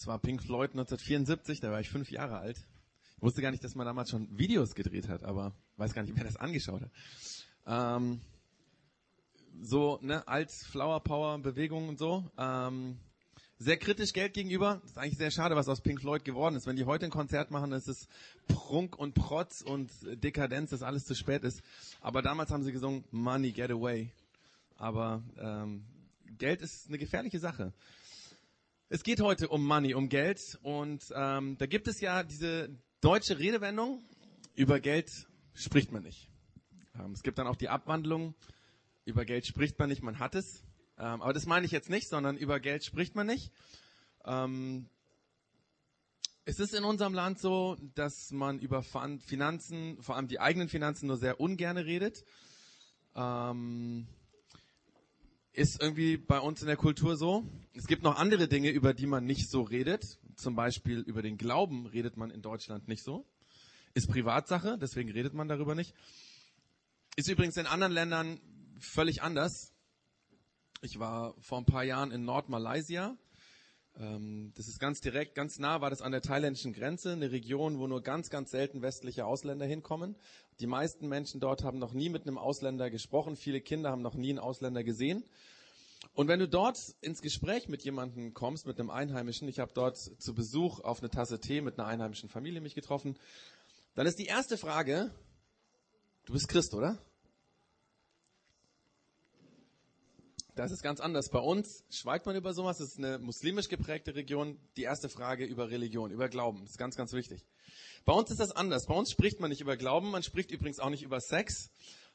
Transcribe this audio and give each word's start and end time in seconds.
Es 0.00 0.06
war 0.06 0.18
Pink 0.18 0.42
Floyd 0.42 0.70
1974, 0.70 1.60
da 1.60 1.70
war 1.70 1.78
ich 1.78 1.90
fünf 1.90 2.10
Jahre 2.10 2.38
alt. 2.38 2.56
Ich 3.16 3.22
wusste 3.22 3.42
gar 3.42 3.50
nicht, 3.50 3.62
dass 3.62 3.74
man 3.74 3.84
damals 3.84 4.08
schon 4.08 4.26
Videos 4.38 4.74
gedreht 4.74 5.08
hat, 5.10 5.24
aber 5.24 5.52
weiß 5.76 5.92
gar 5.92 6.00
nicht, 6.00 6.16
wer 6.16 6.24
das 6.24 6.38
angeschaut 6.38 6.80
hat. 6.80 6.90
Ähm, 7.66 8.22
so, 9.60 9.98
ne, 10.00 10.26
alt 10.26 10.50
Flower 10.52 11.00
Power 11.00 11.38
Bewegung 11.40 11.90
und 11.90 11.98
so. 11.98 12.24
Ähm, 12.38 12.96
sehr 13.58 13.76
kritisch 13.76 14.14
Geld 14.14 14.32
gegenüber. 14.32 14.78
Das 14.80 14.92
ist 14.92 14.96
eigentlich 14.96 15.18
sehr 15.18 15.30
schade, 15.30 15.54
was 15.54 15.68
aus 15.68 15.82
Pink 15.82 16.00
Floyd 16.00 16.24
geworden 16.24 16.56
ist. 16.56 16.66
Wenn 16.66 16.76
die 16.76 16.86
heute 16.86 17.04
ein 17.04 17.10
Konzert 17.10 17.50
machen, 17.50 17.70
ist 17.72 17.86
es 17.86 18.08
Prunk 18.48 18.98
und 18.98 19.12
Protz 19.12 19.60
und 19.60 19.90
Dekadenz, 20.24 20.70
dass 20.70 20.82
alles 20.82 21.04
zu 21.04 21.14
spät 21.14 21.44
ist. 21.44 21.60
Aber 22.00 22.22
damals 22.22 22.50
haben 22.50 22.62
sie 22.62 22.72
gesungen, 22.72 23.04
Money, 23.10 23.52
get 23.52 23.70
away. 23.70 24.10
Aber 24.78 25.22
ähm, 25.36 25.84
Geld 26.38 26.62
ist 26.62 26.88
eine 26.88 26.96
gefährliche 26.96 27.38
Sache. 27.38 27.74
Es 28.92 29.04
geht 29.04 29.20
heute 29.20 29.46
um 29.46 29.64
Money, 29.64 29.94
um 29.94 30.08
Geld. 30.08 30.58
Und 30.64 31.04
ähm, 31.14 31.56
da 31.58 31.66
gibt 31.66 31.86
es 31.86 32.00
ja 32.00 32.24
diese 32.24 32.76
deutsche 33.00 33.38
Redewendung, 33.38 34.02
über 34.56 34.80
Geld 34.80 35.28
spricht 35.54 35.92
man 35.92 36.02
nicht. 36.02 36.28
Ähm, 36.98 37.12
es 37.12 37.22
gibt 37.22 37.38
dann 37.38 37.46
auch 37.46 37.54
die 37.54 37.68
Abwandlung, 37.68 38.34
über 39.04 39.24
Geld 39.24 39.46
spricht 39.46 39.78
man 39.78 39.90
nicht, 39.90 40.02
man 40.02 40.18
hat 40.18 40.34
es. 40.34 40.64
Ähm, 40.98 41.22
aber 41.22 41.32
das 41.32 41.46
meine 41.46 41.66
ich 41.66 41.70
jetzt 41.70 41.88
nicht, 41.88 42.08
sondern 42.08 42.36
über 42.36 42.58
Geld 42.58 42.84
spricht 42.84 43.14
man 43.14 43.28
nicht. 43.28 43.52
Ähm, 44.24 44.88
es 46.44 46.58
ist 46.58 46.74
in 46.74 46.82
unserem 46.82 47.14
Land 47.14 47.38
so, 47.38 47.76
dass 47.94 48.32
man 48.32 48.58
über 48.58 48.82
Finanzen, 48.82 50.02
vor 50.02 50.16
allem 50.16 50.26
die 50.26 50.40
eigenen 50.40 50.68
Finanzen, 50.68 51.06
nur 51.06 51.16
sehr 51.16 51.38
ungerne 51.38 51.86
redet. 51.86 52.24
Ähm, 53.14 54.08
ist 55.52 55.82
irgendwie 55.82 56.16
bei 56.16 56.38
uns 56.38 56.60
in 56.60 56.66
der 56.66 56.76
Kultur 56.76 57.16
so. 57.16 57.44
Es 57.74 57.86
gibt 57.86 58.02
noch 58.02 58.16
andere 58.16 58.48
Dinge, 58.48 58.70
über 58.70 58.94
die 58.94 59.06
man 59.06 59.24
nicht 59.24 59.50
so 59.50 59.62
redet. 59.62 60.18
Zum 60.36 60.54
Beispiel 60.54 61.00
über 61.00 61.22
den 61.22 61.36
Glauben 61.36 61.86
redet 61.86 62.16
man 62.16 62.30
in 62.30 62.42
Deutschland 62.42 62.88
nicht 62.88 63.02
so. 63.02 63.26
Ist 63.94 64.08
Privatsache, 64.08 64.78
deswegen 64.80 65.10
redet 65.10 65.34
man 65.34 65.48
darüber 65.48 65.74
nicht. 65.74 65.94
Ist 67.16 67.28
übrigens 67.28 67.56
in 67.56 67.66
anderen 67.66 67.92
Ländern 67.92 68.40
völlig 68.78 69.22
anders. 69.22 69.74
Ich 70.82 70.98
war 70.98 71.34
vor 71.40 71.58
ein 71.58 71.66
paar 71.66 71.84
Jahren 71.84 72.12
in 72.12 72.24
Nordmalaysia. 72.24 73.16
Ähm, 73.98 74.52
das 74.56 74.68
ist 74.68 74.78
ganz 74.78 75.00
direkt, 75.00 75.34
ganz 75.34 75.58
nah 75.58 75.80
war 75.80 75.90
das 75.90 76.02
an 76.02 76.12
der 76.12 76.22
thailändischen 76.22 76.72
Grenze, 76.72 77.12
eine 77.12 77.30
Region, 77.32 77.78
wo 77.78 77.86
nur 77.86 78.02
ganz, 78.02 78.30
ganz 78.30 78.50
selten 78.50 78.82
westliche 78.82 79.26
Ausländer 79.26 79.66
hinkommen. 79.66 80.16
Die 80.60 80.66
meisten 80.66 81.08
Menschen 81.08 81.40
dort 81.40 81.64
haben 81.64 81.78
noch 81.78 81.92
nie 81.92 82.08
mit 82.08 82.22
einem 82.22 82.38
Ausländer 82.38 82.90
gesprochen. 82.90 83.36
Viele 83.36 83.60
Kinder 83.60 83.90
haben 83.90 84.02
noch 84.02 84.14
nie 84.14 84.30
einen 84.30 84.38
Ausländer 84.38 84.84
gesehen. 84.84 85.24
Und 86.14 86.28
wenn 86.28 86.40
du 86.40 86.48
dort 86.48 86.78
ins 87.00 87.22
Gespräch 87.22 87.68
mit 87.68 87.82
jemandem 87.82 88.32
kommst, 88.32 88.66
mit 88.66 88.78
einem 88.80 88.90
Einheimischen, 88.90 89.48
ich 89.48 89.58
habe 89.58 89.72
dort 89.74 89.96
zu 89.96 90.34
Besuch 90.34 90.80
auf 90.80 91.00
eine 91.00 91.10
Tasse 91.10 91.40
Tee 91.40 91.60
mit 91.60 91.78
einer 91.78 91.88
einheimischen 91.88 92.28
Familie 92.28 92.60
mich 92.60 92.74
getroffen, 92.74 93.18
dann 93.94 94.06
ist 94.06 94.18
die 94.18 94.26
erste 94.26 94.56
Frage, 94.56 95.10
du 96.24 96.32
bist 96.32 96.48
Christ, 96.48 96.74
oder? 96.74 96.98
Das 100.54 100.70
ist 100.72 100.82
ganz 100.82 101.00
anders. 101.00 101.28
Bei 101.28 101.38
uns 101.38 101.84
schweigt 101.90 102.26
man 102.26 102.36
über 102.36 102.52
sowas. 102.52 102.78
Das 102.78 102.88
ist 102.88 102.98
eine 102.98 103.18
muslimisch 103.18 103.68
geprägte 103.68 104.14
Region. 104.14 104.58
Die 104.76 104.82
erste 104.82 105.08
Frage 105.08 105.44
über 105.44 105.70
Religion, 105.70 106.10
über 106.10 106.28
Glauben. 106.28 106.60
Das 106.62 106.72
ist 106.72 106.78
ganz, 106.78 106.96
ganz 106.96 107.12
wichtig. 107.12 107.44
Bei 108.04 108.12
uns 108.12 108.30
ist 108.30 108.40
das 108.40 108.52
anders. 108.52 108.86
Bei 108.86 108.94
uns 108.94 109.10
spricht 109.10 109.40
man 109.40 109.50
nicht 109.50 109.60
über 109.60 109.76
Glauben. 109.76 110.10
Man 110.10 110.22
spricht 110.22 110.50
übrigens 110.50 110.80
auch 110.80 110.90
nicht 110.90 111.02
über 111.02 111.20
Sex. 111.20 111.70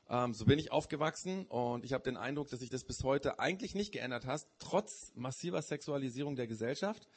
Ähm, 0.10 0.34
so 0.34 0.46
bin 0.46 0.60
ich 0.60 0.72
aufgewachsen 0.72 1.46
und 1.48 1.84
ich 1.84 1.94
habe 1.94 2.04
den 2.04 2.18
Eindruck, 2.18 2.50
dass 2.50 2.60
sich 2.60 2.70
das 2.70 2.84
bis 2.84 3.04
heute 3.04 3.40
eigentlich 3.40 3.74
nicht 3.74 3.92
geändert 3.92 4.26
hat, 4.26 4.46
trotz 4.60 5.12
massiver 5.16 5.62
Sexualisierung 5.62 6.36
der 6.36 6.46
Gesellschaft 6.46 7.08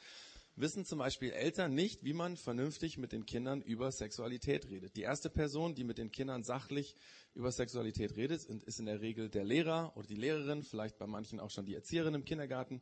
wissen 0.59 0.85
zum 0.85 0.99
Beispiel 0.99 1.31
Eltern 1.31 1.73
nicht, 1.73 2.03
wie 2.03 2.13
man 2.13 2.37
vernünftig 2.37 2.97
mit 2.97 3.11
den 3.11 3.25
Kindern 3.25 3.61
über 3.61 3.91
Sexualität 3.91 4.69
redet. 4.69 4.95
Die 4.95 5.01
erste 5.01 5.29
Person, 5.29 5.75
die 5.75 5.83
mit 5.83 5.97
den 5.97 6.11
Kindern 6.11 6.43
sachlich 6.43 6.95
über 7.33 7.51
Sexualität 7.51 8.15
redet, 8.15 8.43
ist 8.45 8.79
in 8.79 8.85
der 8.85 9.01
Regel 9.01 9.29
der 9.29 9.43
Lehrer 9.43 9.93
oder 9.95 10.07
die 10.07 10.15
Lehrerin, 10.15 10.63
vielleicht 10.63 10.97
bei 10.97 11.07
manchen 11.07 11.39
auch 11.39 11.49
schon 11.49 11.65
die 11.65 11.75
Erzieherin 11.75 12.13
im 12.13 12.25
Kindergarten. 12.25 12.81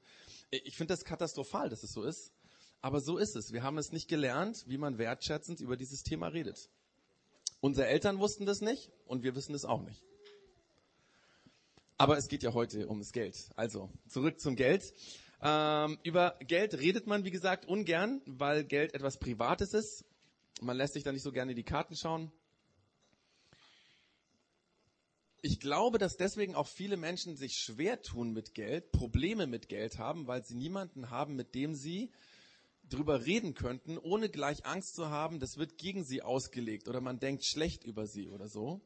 Ich 0.50 0.76
finde 0.76 0.94
das 0.94 1.06
katastrophal, 1.06 1.70
dass 1.70 1.84
es 1.84 1.92
so 1.92 2.04
ist. 2.04 2.32
Aber 2.82 3.02
so 3.02 3.18
ist 3.18 3.36
es. 3.36 3.54
Wir 3.54 3.64
haben 3.64 3.78
es 3.78 3.92
nicht 3.92 4.08
gelernt, 4.08 4.64
wie 4.68 4.78
man 4.78 4.98
wertschätzend 4.98 5.60
über 5.60 5.78
dieses 5.78 6.04
Thema 6.04 6.28
redet. 6.28 6.70
Unsere 7.60 7.88
Eltern 7.88 8.20
wussten 8.20 8.46
das 8.46 8.62
nicht 8.62 8.92
und 9.06 9.24
wir 9.24 9.36
wissen 9.36 9.56
es 9.56 9.66
auch 9.66 9.82
nicht. 9.82 10.04
Aber 11.98 12.18
es 12.18 12.28
geht 12.28 12.44
ja 12.44 12.54
heute 12.54 12.88
ums 12.88 13.12
Geld. 13.12 13.50
Also 13.56 13.90
zurück 14.08 14.40
zum 14.40 14.56
Geld. 14.56 14.94
Ähm, 15.42 16.00
über 16.04 16.38
Geld 16.40 16.74
redet 16.76 17.08
man, 17.08 17.24
wie 17.24 17.32
gesagt, 17.32 17.66
ungern, 17.66 18.22
weil 18.26 18.64
Geld 18.64 18.94
etwas 18.94 19.20
Privates 19.20 19.74
ist. 19.74 20.06
Man 20.62 20.78
lässt 20.78 20.94
sich 20.94 21.04
da 21.04 21.12
nicht 21.12 21.22
so 21.22 21.32
gerne 21.32 21.52
in 21.52 21.58
die 21.58 21.64
Karten 21.64 21.96
schauen. 21.96 22.32
Ich 25.42 25.60
glaube, 25.60 26.00
dass 26.00 26.18
deswegen 26.18 26.56
auch 26.56 26.68
viele 26.68 26.98
Menschen 26.98 27.36
sich 27.36 27.58
schwer 27.58 28.02
tun 28.02 28.34
mit 28.34 28.56
Geld, 28.56 28.92
Probleme 28.92 29.46
mit 29.46 29.70
Geld 29.70 30.00
haben, 30.00 30.26
weil 30.28 30.44
sie 30.44 30.56
niemanden 30.56 31.12
haben, 31.12 31.36
mit 31.36 31.54
dem 31.54 31.76
sie 31.76 32.12
drüber 32.90 33.26
reden 33.26 33.54
könnten, 33.54 33.98
ohne 33.98 34.30
gleich 34.30 34.66
Angst 34.66 34.96
zu 34.96 35.10
haben, 35.10 35.40
das 35.40 35.58
wird 35.58 35.78
gegen 35.78 36.04
sie 36.04 36.22
ausgelegt 36.22 36.88
oder 36.88 37.02
man 37.02 37.20
denkt 37.20 37.46
schlecht 37.46 37.84
über 37.84 38.08
sie 38.08 38.30
oder 38.30 38.48
so. 38.48 38.82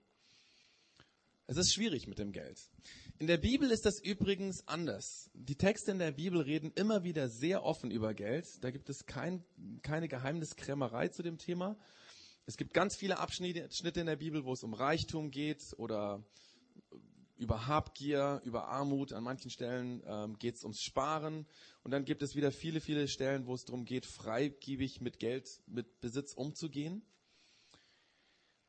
Es 1.51 1.57
ist 1.57 1.73
schwierig 1.73 2.07
mit 2.07 2.17
dem 2.17 2.31
Geld. 2.31 2.62
In 3.19 3.28
der 3.28 3.35
Bibel 3.35 3.72
ist 3.72 3.85
das 3.85 4.00
übrigens 4.00 4.66
anders. 4.69 5.29
Die 5.34 5.57
Texte 5.57 5.91
in 5.91 6.00
der 6.00 6.13
Bibel 6.13 6.39
reden 6.39 6.72
immer 6.75 7.03
wieder 7.03 7.28
sehr 7.28 7.66
offen 7.66 7.91
über 7.91 8.13
Geld. 8.13 8.63
Da 8.63 8.72
gibt 8.72 8.89
es 8.89 9.06
kein, 9.06 9.44
keine 9.81 10.07
Geheimniskrämerei 10.07 11.09
zu 11.09 11.23
dem 11.23 11.38
Thema. 11.38 11.78
Es 12.45 12.56
gibt 12.56 12.73
ganz 12.73 12.95
viele 12.95 13.19
Abschnitte 13.19 14.00
in 14.00 14.06
der 14.06 14.16
Bibel, 14.16 14.45
wo 14.45 14.53
es 14.53 14.63
um 14.63 14.73
Reichtum 14.73 15.29
geht 15.29 15.73
oder 15.75 16.23
über 17.35 17.67
Habgier, 17.67 18.40
über 18.45 18.69
Armut. 18.69 19.11
An 19.11 19.25
manchen 19.25 19.51
Stellen 19.51 20.01
ähm, 20.06 20.40
geht 20.40 20.56
es 20.56 20.63
ums 20.63 20.79
Sparen. 20.79 21.45
Und 21.84 21.91
dann 21.91 22.06
gibt 22.06 22.22
es 22.22 22.34
wieder 22.34 22.53
viele, 22.53 22.79
viele 22.79 23.09
Stellen, 23.09 23.45
wo 23.45 23.56
es 23.56 23.66
darum 23.66 23.84
geht, 23.84 24.06
freigiebig 24.06 25.01
mit 25.01 25.19
Geld, 25.19 25.50
mit 25.67 26.00
Besitz 26.00 26.31
umzugehen. 26.34 27.01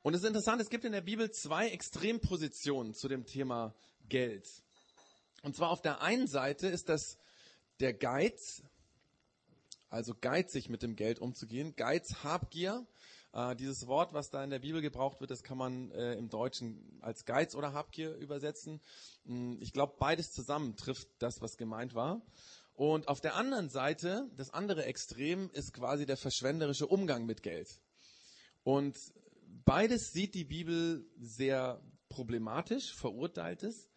Und 0.02 0.14
es 0.14 0.22
ist 0.22 0.26
interessant, 0.26 0.60
es 0.60 0.68
gibt 0.68 0.84
in 0.84 0.90
der 0.90 1.00
Bibel 1.00 1.30
zwei 1.30 1.68
Extrempositionen 1.68 2.92
zu 2.92 3.06
dem 3.06 3.24
Thema 3.24 3.72
Geld. 4.08 4.48
Und 5.42 5.54
zwar 5.54 5.70
auf 5.70 5.80
der 5.80 6.02
einen 6.02 6.26
Seite 6.26 6.66
ist 6.66 6.88
das 6.88 7.18
der 7.78 7.94
Geiz, 7.94 8.64
also 9.90 10.12
geizig 10.20 10.68
mit 10.68 10.82
dem 10.82 10.96
Geld 10.96 11.20
umzugehen, 11.20 11.76
Geiz, 11.76 12.24
Habgier. 12.24 12.84
Äh, 13.32 13.54
dieses 13.54 13.86
Wort, 13.86 14.12
was 14.12 14.30
da 14.30 14.42
in 14.42 14.50
der 14.50 14.58
Bibel 14.58 14.82
gebraucht 14.82 15.20
wird, 15.20 15.30
das 15.30 15.44
kann 15.44 15.56
man 15.56 15.92
äh, 15.92 16.14
im 16.14 16.28
Deutschen 16.28 16.98
als 17.00 17.24
Geiz 17.24 17.54
oder 17.54 17.72
Habgier 17.72 18.16
übersetzen. 18.16 18.80
Hm, 19.24 19.58
ich 19.60 19.72
glaube, 19.72 19.94
beides 20.00 20.32
zusammen 20.32 20.74
trifft 20.74 21.08
das, 21.20 21.40
was 21.40 21.56
gemeint 21.56 21.94
war. 21.94 22.22
Und 22.74 23.06
auf 23.06 23.20
der 23.20 23.36
anderen 23.36 23.68
Seite, 23.68 24.28
das 24.36 24.50
andere 24.50 24.84
Extrem, 24.84 25.48
ist 25.52 25.72
quasi 25.72 26.06
der 26.06 26.16
verschwenderische 26.16 26.88
Umgang 26.88 27.24
mit 27.24 27.44
Geld. 27.44 27.78
Und 28.64 28.96
beides 29.64 30.12
sieht 30.12 30.34
die 30.34 30.44
Bibel 30.44 31.06
sehr 31.18 31.82
problematisch, 32.08 32.94
verurteilt 32.94 33.62
es. 33.62 33.88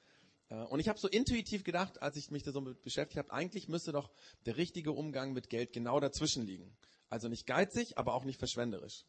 Äh, 0.49 0.55
und 0.63 0.79
ich 0.79 0.87
habe 0.87 0.99
so 0.99 1.07
intuitiv 1.07 1.63
gedacht, 1.63 2.01
als 2.01 2.15
ich 2.17 2.31
mich 2.31 2.43
da 2.43 2.51
so 2.51 2.61
mit 2.61 2.81
beschäftigt 2.81 3.17
habe, 3.17 3.31
eigentlich 3.31 3.67
müsste 3.67 3.91
doch 3.91 4.11
der 4.45 4.57
richtige 4.57 4.91
Umgang 4.91 5.33
mit 5.33 5.49
Geld 5.49 5.73
genau 5.73 5.99
dazwischen 5.99 6.45
liegen. 6.45 6.75
Also 7.09 7.27
nicht 7.27 7.45
geizig, 7.45 7.97
aber 7.97 8.13
auch 8.13 8.25
nicht 8.25 8.39
verschwenderisch. 8.39 9.05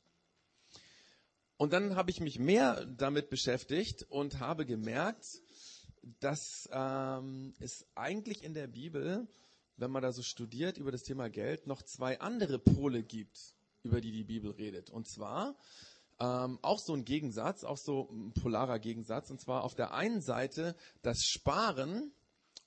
Und 1.57 1.73
dann 1.73 1.97
habe 1.97 2.11
ich 2.11 2.21
mich 2.21 2.39
mehr 2.39 2.85
damit 2.85 3.31
beschäftigt 3.31 4.05
und 4.11 4.41
habe 4.41 4.67
gemerkt, 4.67 5.41
dass 6.21 6.69
ähm, 6.71 7.55
es 7.59 7.87
eigentlich 7.95 8.45
in 8.45 8.53
der 8.55 8.67
Bibel, 8.67 9.27
wenn 9.77 9.91
man 9.91 10.03
da 10.03 10.13
so 10.13 10.23
studiert 10.23 10.77
über 10.77 10.93
das 10.93 11.03
Thema 11.03 11.31
Geld, 11.31 11.67
noch 11.67 11.83
zwei 11.83 12.21
andere 12.21 12.59
Pole 12.59 13.03
gibt, 13.03 13.55
über 13.83 14.01
die 14.01 14.13
die 14.13 14.25
Bibel 14.25 14.51
redet. 14.51 14.91
Und 14.91 15.09
zwar 15.09 15.57
ähm, 16.19 16.59
auch 16.63 16.79
so 16.79 16.95
ein 16.95 17.05
Gegensatz, 17.05 17.65
auch 17.65 17.77
so 17.77 18.09
ein 18.11 18.33
polarer 18.33 18.79
Gegensatz. 18.79 19.31
Und 19.31 19.41
zwar 19.41 19.65
auf 19.65 19.75
der 19.75 19.93
einen 19.93 20.21
Seite 20.21 20.75
das 21.03 21.25
Sparen 21.25 22.13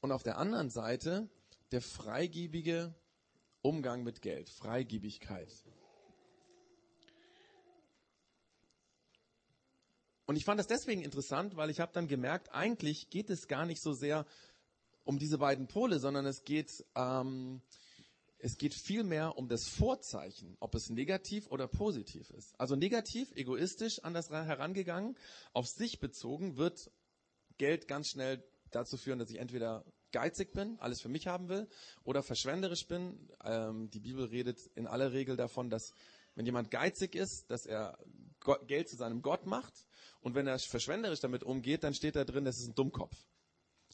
und 0.02 0.12
auf 0.12 0.24
der 0.24 0.38
anderen 0.38 0.70
Seite 0.70 1.30
der 1.72 1.82
freigebige 1.82 2.94
Umgang 3.62 4.04
mit 4.04 4.22
Geld, 4.22 4.50
Freigebigkeit. 4.50 5.52
Und 10.26 10.36
ich 10.36 10.46
fand 10.46 10.60
das 10.60 10.68
deswegen 10.68 11.02
interessant, 11.02 11.56
weil 11.56 11.72
ich 11.72 11.80
habe 11.80 11.92
dann 11.92 12.08
gemerkt, 12.08 12.54
eigentlich 12.54 13.10
geht 13.10 13.32
es 13.32 13.48
gar 13.48 13.66
nicht 13.66 13.82
so 13.82 13.94
sehr 13.94 14.28
um 15.04 15.18
diese 15.18 15.40
beiden 15.40 15.68
Pole, 15.68 15.98
sondern 15.98 16.28
es 16.28 16.44
geht 16.44 16.86
ähm, 16.96 17.64
es 18.40 18.58
geht 18.58 18.74
vielmehr 18.74 19.38
um 19.38 19.50
das 19.50 19.68
Vorzeichen, 19.68 20.56
ob 20.60 20.74
es 20.76 20.90
negativ 20.90 21.48
oder 21.48 21.68
positiv 21.68 22.30
ist. 22.32 22.60
Also 22.60 22.76
negativ, 22.76 23.32
egoistisch 23.36 24.00
an 24.04 24.14
das 24.14 24.30
herangegangen, 24.30 25.18
auf 25.54 25.68
sich 25.68 26.00
bezogen, 26.00 26.58
wird 26.58 26.90
Geld 27.58 27.88
ganz 27.88 28.10
schnell 28.10 28.44
dazu 28.72 28.98
führen, 28.98 29.20
dass 29.20 29.30
ich 29.30 29.40
entweder 29.40 29.84
geizig 30.12 30.54
bin, 30.54 30.80
alles 30.80 31.02
für 31.02 31.10
mich 31.10 31.28
haben 31.28 31.50
will, 31.50 31.68
oder 32.04 32.24
verschwenderisch 32.24 32.88
bin. 32.88 33.30
Ähm, 33.44 33.90
die 33.90 34.00
Bibel 34.00 34.26
redet 34.26 34.60
in 34.76 34.88
aller 34.88 35.12
Regel 35.12 35.36
davon, 35.36 35.70
dass 35.70 35.94
wenn 36.36 36.46
jemand 36.46 36.72
geizig 36.72 37.16
ist, 37.16 37.52
dass 37.52 37.66
er 37.66 38.00
Geld 38.68 38.88
zu 38.88 38.96
seinem 38.96 39.22
Gott 39.22 39.46
macht. 39.46 39.86
Und 40.22 40.36
wenn 40.36 40.48
er 40.48 40.58
verschwenderisch 40.60 41.20
damit 41.20 41.44
umgeht, 41.44 41.84
dann 41.84 41.94
steht 41.94 42.16
da 42.16 42.24
drin, 42.24 42.46
das 42.46 42.60
ist 42.60 42.68
ein 42.68 42.76
Dummkopf. 42.76 43.16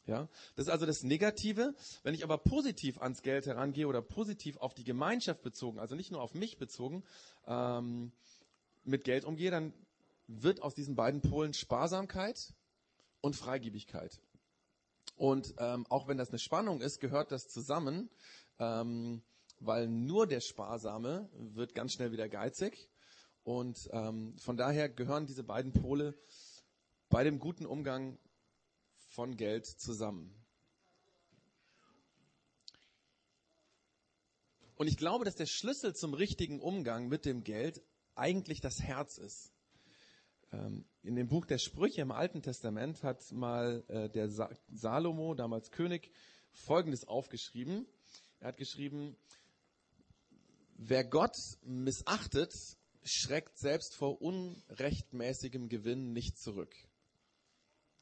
Ja, 0.06 0.28
das 0.54 0.66
ist 0.66 0.72
also 0.72 0.86
das 0.86 1.02
Negative. 1.02 1.74
Wenn 2.04 2.14
ich 2.14 2.22
aber 2.22 2.38
positiv 2.38 3.00
ans 3.00 3.22
Geld 3.22 3.46
herangehe 3.46 3.88
oder 3.88 4.02
positiv 4.02 4.56
auf 4.58 4.72
die 4.72 4.84
Gemeinschaft 4.84 5.42
bezogen, 5.42 5.80
also 5.80 5.96
nicht 5.96 6.12
nur 6.12 6.22
auf 6.22 6.34
mich 6.34 6.58
bezogen, 6.58 7.02
ähm, 7.46 8.12
mit 8.84 9.02
Geld 9.02 9.24
umgehe, 9.24 9.50
dann 9.50 9.72
wird 10.28 10.62
aus 10.62 10.74
diesen 10.74 10.94
beiden 10.94 11.22
Polen 11.22 11.54
Sparsamkeit 11.54 12.54
und 13.20 13.34
Freigebigkeit. 13.34 14.20
Und 15.16 15.54
ähm, 15.58 15.86
auch 15.88 16.06
wenn 16.06 16.18
das 16.18 16.28
eine 16.28 16.38
Spannung 16.38 16.80
ist, 16.80 17.00
gehört 17.00 17.32
das 17.32 17.48
zusammen, 17.48 18.08
ähm, 18.60 19.22
weil 19.58 19.88
nur 19.88 20.26
der 20.26 20.40
Sparsame 20.40 21.28
wird 21.32 21.74
ganz 21.74 21.94
schnell 21.94 22.12
wieder 22.12 22.28
geizig. 22.28 22.90
Und 23.42 23.88
ähm, 23.92 24.36
von 24.38 24.56
daher 24.56 24.88
gehören 24.88 25.26
diese 25.26 25.42
beiden 25.42 25.72
Pole 25.72 26.14
bei 27.08 27.24
dem 27.24 27.38
guten 27.38 27.64
Umgang 27.64 28.18
von 29.16 29.38
Geld 29.38 29.64
zusammen. 29.64 30.30
Und 34.76 34.88
ich 34.88 34.98
glaube, 34.98 35.24
dass 35.24 35.36
der 35.36 35.46
Schlüssel 35.46 35.96
zum 35.96 36.12
richtigen 36.12 36.60
Umgang 36.60 37.08
mit 37.08 37.24
dem 37.24 37.42
Geld 37.42 37.82
eigentlich 38.14 38.60
das 38.60 38.82
Herz 38.82 39.16
ist. 39.16 39.54
Ähm, 40.52 40.84
in 41.02 41.16
dem 41.16 41.28
Buch 41.28 41.46
der 41.46 41.56
Sprüche 41.56 42.02
im 42.02 42.12
Alten 42.12 42.42
Testament 42.42 43.02
hat 43.02 43.32
mal 43.32 43.82
äh, 43.88 44.10
der 44.10 44.28
Salomo, 44.68 45.34
damals 45.34 45.70
König, 45.70 46.10
Folgendes 46.52 47.08
aufgeschrieben. 47.08 47.86
Er 48.40 48.48
hat 48.48 48.58
geschrieben, 48.58 49.16
wer 50.74 51.04
Gott 51.04 51.38
missachtet, 51.62 52.52
schreckt 53.02 53.56
selbst 53.56 53.94
vor 53.94 54.20
unrechtmäßigem 54.20 55.70
Gewinn 55.70 56.12
nicht 56.12 56.36
zurück. 56.38 56.74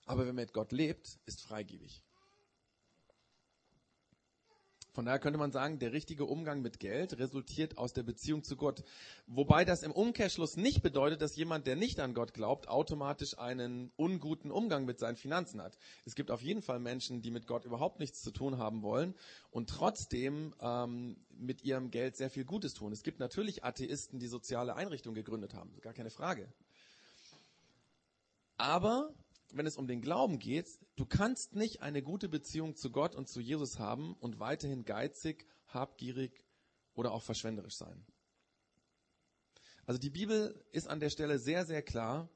Aber 0.07 0.27
wer 0.27 0.33
mit 0.33 0.53
Gott 0.53 0.73
lebt, 0.73 1.19
ist 1.27 1.43
freigebig. 1.43 2.03
Von 4.95 5.07
daher 5.07 5.19
könnte 5.19 5.41
man 5.41 5.51
sagen, 5.51 5.81
der 5.81 5.93
richtige 5.93 6.25
Umgang 6.25 6.63
mit 6.63 6.79
Geld 6.79 7.19
resultiert 7.19 7.79
aus 7.79 7.95
der 7.95 8.05
Beziehung 8.05 8.45
zu 8.45 8.55
Gott. 8.55 8.85
Wobei 9.27 9.65
das 9.65 9.83
im 9.83 9.91
Umkehrschluss 9.91 10.57
nicht 10.57 10.83
bedeutet, 10.83 11.21
dass 11.21 11.35
jemand, 11.35 11.67
der 11.67 11.75
nicht 11.75 11.99
an 11.99 12.15
Gott 12.15 12.33
glaubt, 12.33 12.69
automatisch 12.69 13.37
einen 13.37 13.91
unguten 13.97 14.53
Umgang 14.53 14.85
mit 14.85 15.01
seinen 15.01 15.17
Finanzen 15.17 15.61
hat. 15.61 15.77
Es 16.05 16.15
gibt 16.15 16.31
auf 16.31 16.43
jeden 16.43 16.63
Fall 16.63 16.79
Menschen, 16.79 17.23
die 17.23 17.33
mit 17.33 17.49
Gott 17.49 17.65
überhaupt 17.65 17.99
nichts 17.99 18.23
zu 18.23 18.31
tun 18.31 18.59
haben 18.59 18.83
wollen 18.83 19.15
und 19.51 19.69
trotzdem 19.69 20.55
ähm, 20.61 21.17
mit 21.29 21.65
ihrem 21.65 21.91
Geld 21.91 22.17
sehr 22.17 22.31
viel 22.31 22.45
Gutes 22.45 22.75
tun. 22.75 22.93
Es 22.93 23.03
gibt 23.03 23.19
natürlich 23.19 23.65
Atheisten, 23.65 24.21
die 24.21 24.29
soziale 24.29 24.77
Einrichtungen 24.77 25.17
gegründet 25.17 25.55
haben, 25.55 25.75
gar 25.81 25.93
keine 25.93 26.11
Frage. 26.11 26.47
Aber 28.59 29.13
wenn 29.57 29.67
es 29.67 29.77
um 29.77 29.87
den 29.87 30.01
Glauben 30.01 30.39
geht, 30.39 30.69
du 30.97 31.07
kannst 31.07 31.55
nicht 31.55 31.83
eine 31.83 32.03
gute 32.03 32.29
Beziehung 32.29 32.77
zu 32.77 32.91
Gott 32.91 33.15
und 33.15 33.29
zu 33.29 33.41
Jesus 33.41 33.79
haben 33.79 34.15
und 34.15 34.41
weiterhin 34.41 34.85
geizig, 34.85 35.47
habgierig 35.69 36.45
oder 36.95 37.13
auch 37.13 37.23
verschwenderisch 37.23 37.77
sein. 37.77 38.05
Also 39.87 40.01
die 40.01 40.11
Bibel 40.11 40.65
ist 40.73 40.89
an 40.89 41.01
der 41.01 41.11
Stelle 41.11 41.39
sehr, 41.39 41.67
sehr 41.67 41.83
klar. 41.83 42.29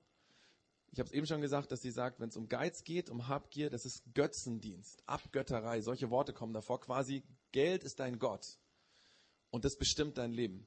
Ich 0.90 0.98
habe 0.98 1.08
es 1.08 1.14
eben 1.14 1.26
schon 1.26 1.40
gesagt, 1.40 1.72
dass 1.72 1.80
sie 1.80 1.90
sagt, 1.90 2.20
wenn 2.20 2.28
es 2.28 2.36
um 2.36 2.48
Geiz 2.48 2.84
geht, 2.84 3.10
um 3.10 3.28
Habgier, 3.28 3.70
das 3.70 3.84
ist 3.84 4.02
Götzendienst, 4.14 5.02
Abgötterei. 5.06 5.80
Solche 5.80 6.10
Worte 6.10 6.32
kommen 6.32 6.52
davor. 6.52 6.80
Quasi 6.80 7.22
Geld 7.52 7.84
ist 7.84 8.00
dein 8.00 8.18
Gott 8.18 8.58
und 9.50 9.64
das 9.64 9.76
bestimmt 9.76 10.18
dein 10.18 10.32
Leben. 10.32 10.66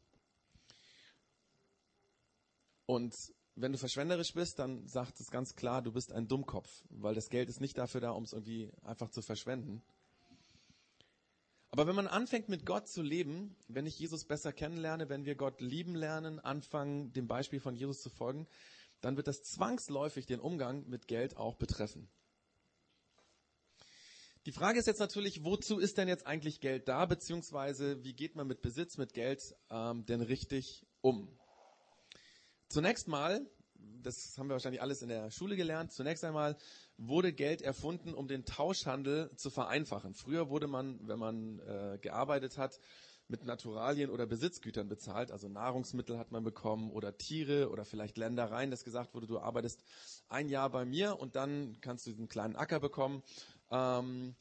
Und 2.85 3.15
wenn 3.55 3.71
du 3.71 3.77
verschwenderisch 3.77 4.33
bist, 4.33 4.59
dann 4.59 4.87
sagt 4.87 5.19
es 5.19 5.29
ganz 5.29 5.55
klar, 5.55 5.81
du 5.81 5.91
bist 5.91 6.11
ein 6.11 6.27
Dummkopf, 6.27 6.83
weil 6.89 7.15
das 7.15 7.29
Geld 7.29 7.49
ist 7.49 7.61
nicht 7.61 7.77
dafür 7.77 8.01
da, 8.01 8.11
um 8.11 8.23
es 8.23 8.33
irgendwie 8.33 8.71
einfach 8.83 9.09
zu 9.09 9.21
verschwenden. 9.21 9.81
Aber 11.71 11.87
wenn 11.87 11.95
man 11.95 12.07
anfängt 12.07 12.49
mit 12.49 12.65
Gott 12.65 12.89
zu 12.89 13.01
leben, 13.01 13.55
wenn 13.67 13.85
ich 13.85 13.97
Jesus 13.97 14.25
besser 14.25 14.51
kennenlerne, 14.51 15.07
wenn 15.07 15.25
wir 15.25 15.35
Gott 15.35 15.61
lieben 15.61 15.95
lernen, 15.95 16.39
anfangen, 16.39 17.13
dem 17.13 17.27
Beispiel 17.27 17.61
von 17.61 17.75
Jesus 17.75 18.01
zu 18.01 18.09
folgen, 18.09 18.47
dann 18.99 19.15
wird 19.15 19.27
das 19.27 19.41
zwangsläufig 19.43 20.25
den 20.25 20.41
Umgang 20.41 20.87
mit 20.89 21.07
Geld 21.07 21.37
auch 21.37 21.55
betreffen. 21.55 22.09
Die 24.45 24.51
Frage 24.51 24.79
ist 24.79 24.87
jetzt 24.87 24.99
natürlich, 24.99 25.43
wozu 25.43 25.77
ist 25.79 25.97
denn 25.97 26.07
jetzt 26.07 26.25
eigentlich 26.25 26.61
Geld 26.61 26.87
da, 26.87 27.05
beziehungsweise 27.05 28.03
wie 28.03 28.13
geht 28.13 28.35
man 28.35 28.47
mit 28.47 28.61
Besitz, 28.61 28.97
mit 28.97 29.13
Geld 29.13 29.55
ähm, 29.69 30.05
denn 30.05 30.21
richtig 30.21 30.85
um? 31.01 31.29
Zunächst 32.71 33.09
mal, 33.09 33.45
das 34.01 34.37
haben 34.37 34.47
wir 34.47 34.53
wahrscheinlich 34.53 34.81
alles 34.81 35.01
in 35.01 35.09
der 35.09 35.29
Schule 35.29 35.57
gelernt, 35.57 35.91
zunächst 35.91 36.23
einmal 36.23 36.55
wurde 36.95 37.33
Geld 37.33 37.61
erfunden, 37.61 38.13
um 38.13 38.29
den 38.29 38.45
Tauschhandel 38.45 39.29
zu 39.35 39.49
vereinfachen. 39.49 40.13
Früher 40.13 40.49
wurde 40.49 40.67
man, 40.67 41.05
wenn 41.05 41.19
man 41.19 41.59
äh, 41.59 41.97
gearbeitet 42.01 42.57
hat, 42.57 42.79
mit 43.27 43.43
Naturalien 43.43 44.09
oder 44.09 44.25
Besitzgütern 44.25 44.87
bezahlt. 44.87 45.33
Also 45.33 45.49
Nahrungsmittel 45.49 46.17
hat 46.17 46.31
man 46.31 46.45
bekommen 46.45 46.91
oder 46.91 47.17
Tiere 47.17 47.69
oder 47.69 47.83
vielleicht 47.83 48.17
Ländereien, 48.17 48.71
dass 48.71 48.85
gesagt 48.85 49.13
wurde, 49.13 49.27
du 49.27 49.39
arbeitest 49.39 49.83
ein 50.29 50.47
Jahr 50.47 50.69
bei 50.69 50.85
mir 50.85 51.19
und 51.19 51.35
dann 51.35 51.75
kannst 51.81 52.05
du 52.05 52.11
diesen 52.11 52.29
kleinen 52.29 52.55
Acker 52.55 52.79
bekommen. 52.79 53.21
Ähm, 53.69 54.37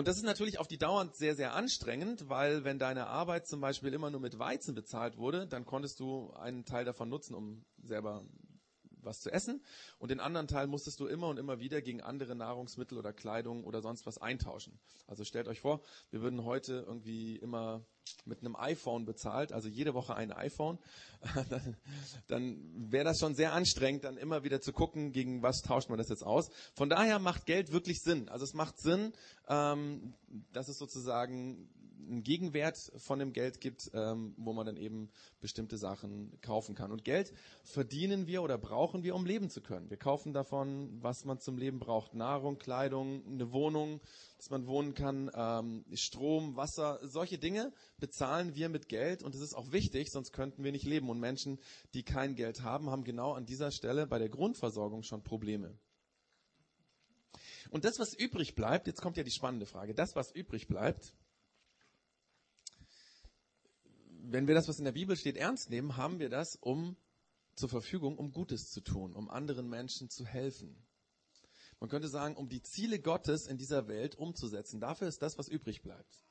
und 0.00 0.08
das 0.08 0.16
ist 0.16 0.22
natürlich 0.22 0.58
auf 0.58 0.66
die 0.66 0.78
Dauer 0.78 1.10
sehr, 1.12 1.34
sehr 1.34 1.54
anstrengend, 1.54 2.30
weil 2.30 2.64
wenn 2.64 2.78
deine 2.78 3.08
Arbeit 3.08 3.46
zum 3.46 3.60
Beispiel 3.60 3.92
immer 3.92 4.10
nur 4.10 4.20
mit 4.20 4.38
Weizen 4.38 4.74
bezahlt 4.74 5.18
wurde, 5.18 5.46
dann 5.46 5.66
konntest 5.66 6.00
du 6.00 6.32
einen 6.32 6.64
Teil 6.64 6.86
davon 6.86 7.10
nutzen, 7.10 7.34
um 7.34 7.66
selber 7.82 8.24
was 9.04 9.20
zu 9.20 9.30
essen. 9.30 9.62
Und 9.98 10.10
den 10.10 10.20
anderen 10.20 10.48
Teil 10.48 10.66
musstest 10.66 11.00
du 11.00 11.06
immer 11.06 11.28
und 11.28 11.38
immer 11.38 11.60
wieder 11.60 11.82
gegen 11.82 12.00
andere 12.00 12.34
Nahrungsmittel 12.34 12.98
oder 12.98 13.12
Kleidung 13.12 13.64
oder 13.64 13.82
sonst 13.82 14.06
was 14.06 14.18
eintauschen. 14.18 14.78
Also 15.06 15.24
stellt 15.24 15.48
euch 15.48 15.60
vor, 15.60 15.80
wir 16.10 16.20
würden 16.20 16.44
heute 16.44 16.84
irgendwie 16.86 17.36
immer 17.36 17.84
mit 18.24 18.40
einem 18.40 18.56
iPhone 18.56 19.04
bezahlt, 19.04 19.52
also 19.52 19.68
jede 19.68 19.94
Woche 19.94 20.14
ein 20.14 20.32
iPhone, 20.32 20.78
dann, 21.50 21.76
dann 22.26 22.90
wäre 22.90 23.04
das 23.04 23.18
schon 23.18 23.34
sehr 23.34 23.52
anstrengend, 23.52 24.04
dann 24.04 24.16
immer 24.16 24.44
wieder 24.44 24.60
zu 24.60 24.72
gucken, 24.72 25.12
gegen 25.12 25.42
was 25.42 25.62
tauscht 25.62 25.88
man 25.88 25.98
das 25.98 26.08
jetzt 26.08 26.24
aus. 26.24 26.50
Von 26.74 26.88
daher 26.88 27.18
macht 27.18 27.46
Geld 27.46 27.72
wirklich 27.72 28.00
Sinn. 28.00 28.28
Also 28.28 28.44
es 28.44 28.54
macht 28.54 28.78
Sinn, 28.78 29.12
ähm, 29.48 30.14
dass 30.52 30.68
es 30.68 30.78
sozusagen 30.78 31.68
einen 32.08 32.22
Gegenwert 32.22 32.90
von 32.96 33.18
dem 33.18 33.32
Geld 33.32 33.60
gibt, 33.60 33.90
ähm, 33.94 34.34
wo 34.36 34.52
man 34.52 34.66
dann 34.66 34.76
eben 34.76 35.10
bestimmte 35.40 35.78
Sachen 35.78 36.38
kaufen 36.40 36.74
kann. 36.74 36.92
Und 36.92 37.04
Geld 37.04 37.32
verdienen 37.62 38.26
wir 38.26 38.42
oder 38.42 38.58
brauchen 38.58 39.02
wir, 39.02 39.14
um 39.14 39.26
leben 39.26 39.50
zu 39.50 39.60
können. 39.60 39.90
Wir 39.90 39.96
kaufen 39.96 40.32
davon, 40.32 41.02
was 41.02 41.24
man 41.24 41.38
zum 41.40 41.58
Leben 41.58 41.78
braucht. 41.78 42.14
Nahrung, 42.14 42.58
Kleidung, 42.58 43.24
eine 43.26 43.52
Wohnung, 43.52 44.00
dass 44.36 44.50
man 44.50 44.66
wohnen 44.66 44.94
kann, 44.94 45.30
ähm, 45.34 45.84
Strom, 45.94 46.56
Wasser, 46.56 46.98
solche 47.02 47.38
Dinge 47.38 47.72
bezahlen 47.98 48.54
wir 48.54 48.68
mit 48.68 48.88
Geld 48.88 49.22
und 49.22 49.34
das 49.34 49.42
ist 49.42 49.54
auch 49.54 49.72
wichtig, 49.72 50.10
sonst 50.10 50.32
könnten 50.32 50.64
wir 50.64 50.72
nicht 50.72 50.86
leben. 50.86 51.10
Und 51.10 51.20
Menschen, 51.20 51.58
die 51.94 52.02
kein 52.02 52.34
Geld 52.34 52.62
haben, 52.62 52.90
haben 52.90 53.04
genau 53.04 53.32
an 53.32 53.46
dieser 53.46 53.70
Stelle 53.70 54.06
bei 54.06 54.18
der 54.18 54.28
Grundversorgung 54.28 55.02
schon 55.02 55.22
Probleme. 55.22 55.78
Und 57.70 57.84
das, 57.84 57.98
was 57.98 58.14
übrig 58.14 58.54
bleibt, 58.54 58.86
jetzt 58.86 59.00
kommt 59.00 59.16
ja 59.16 59.22
die 59.22 59.30
spannende 59.30 59.66
Frage, 59.66 59.94
das, 59.94 60.16
was 60.16 60.32
übrig 60.32 60.66
bleibt, 60.66 61.14
wenn 64.32 64.46
wir 64.46 64.54
das, 64.54 64.68
was 64.68 64.78
in 64.78 64.84
der 64.84 64.92
Bibel 64.92 65.16
steht, 65.16 65.36
ernst 65.36 65.70
nehmen, 65.70 65.96
haben 65.96 66.18
wir 66.18 66.28
das 66.28 66.56
um 66.56 66.96
zur 67.54 67.68
Verfügung, 67.68 68.16
um 68.16 68.32
Gutes 68.32 68.70
zu 68.70 68.80
tun, 68.80 69.14
um 69.14 69.28
anderen 69.28 69.68
Menschen 69.68 70.08
zu 70.08 70.24
helfen. 70.24 70.76
Man 71.80 71.88
könnte 71.88 72.08
sagen, 72.08 72.36
um 72.36 72.48
die 72.48 72.62
Ziele 72.62 73.00
Gottes 73.00 73.46
in 73.46 73.58
dieser 73.58 73.88
Welt 73.88 74.14
umzusetzen. 74.14 74.80
Dafür 74.80 75.08
ist 75.08 75.22
das, 75.22 75.38
was 75.38 75.48
übrig 75.48 75.82
bleibt. 75.82 76.24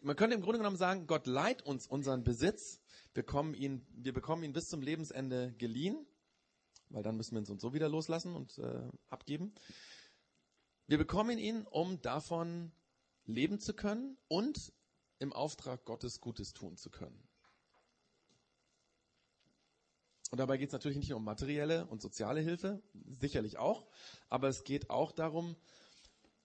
Man 0.00 0.16
könnte 0.16 0.34
im 0.34 0.40
Grunde 0.40 0.58
genommen 0.58 0.76
sagen, 0.76 1.06
Gott 1.06 1.26
leiht 1.26 1.62
uns 1.62 1.86
unseren 1.86 2.24
Besitz. 2.24 2.80
Wir, 3.12 3.22
kommen 3.22 3.54
ihn, 3.54 3.86
wir 3.90 4.12
bekommen 4.12 4.42
ihn 4.44 4.52
bis 4.52 4.68
zum 4.68 4.80
Lebensende 4.80 5.52
geliehen, 5.58 6.06
weil 6.88 7.02
dann 7.02 7.16
müssen 7.16 7.34
wir 7.34 7.40
ihn 7.40 7.44
so 7.44 7.52
und 7.52 7.60
so 7.60 7.74
wieder 7.74 7.88
loslassen 7.88 8.34
und 8.34 8.56
äh, 8.58 8.88
abgeben. 9.10 9.52
Wir 10.86 10.96
bekommen 10.96 11.38
ihn, 11.38 11.66
um 11.66 12.00
davon 12.00 12.72
leben 13.26 13.58
zu 13.58 13.74
können 13.74 14.16
und 14.28 14.72
im 15.18 15.32
Auftrag 15.32 15.84
Gottes 15.84 16.20
Gutes 16.20 16.52
tun 16.52 16.76
zu 16.76 16.90
können. 16.90 17.28
Und 20.30 20.38
dabei 20.38 20.56
geht 20.56 20.70
es 20.70 20.72
natürlich 20.72 20.96
nicht 20.98 21.10
nur 21.10 21.18
um 21.18 21.24
materielle 21.24 21.86
und 21.86 22.02
soziale 22.02 22.40
Hilfe, 22.40 22.82
sicherlich 23.20 23.56
auch, 23.58 23.86
aber 24.28 24.48
es 24.48 24.64
geht 24.64 24.90
auch 24.90 25.12
darum, 25.12 25.54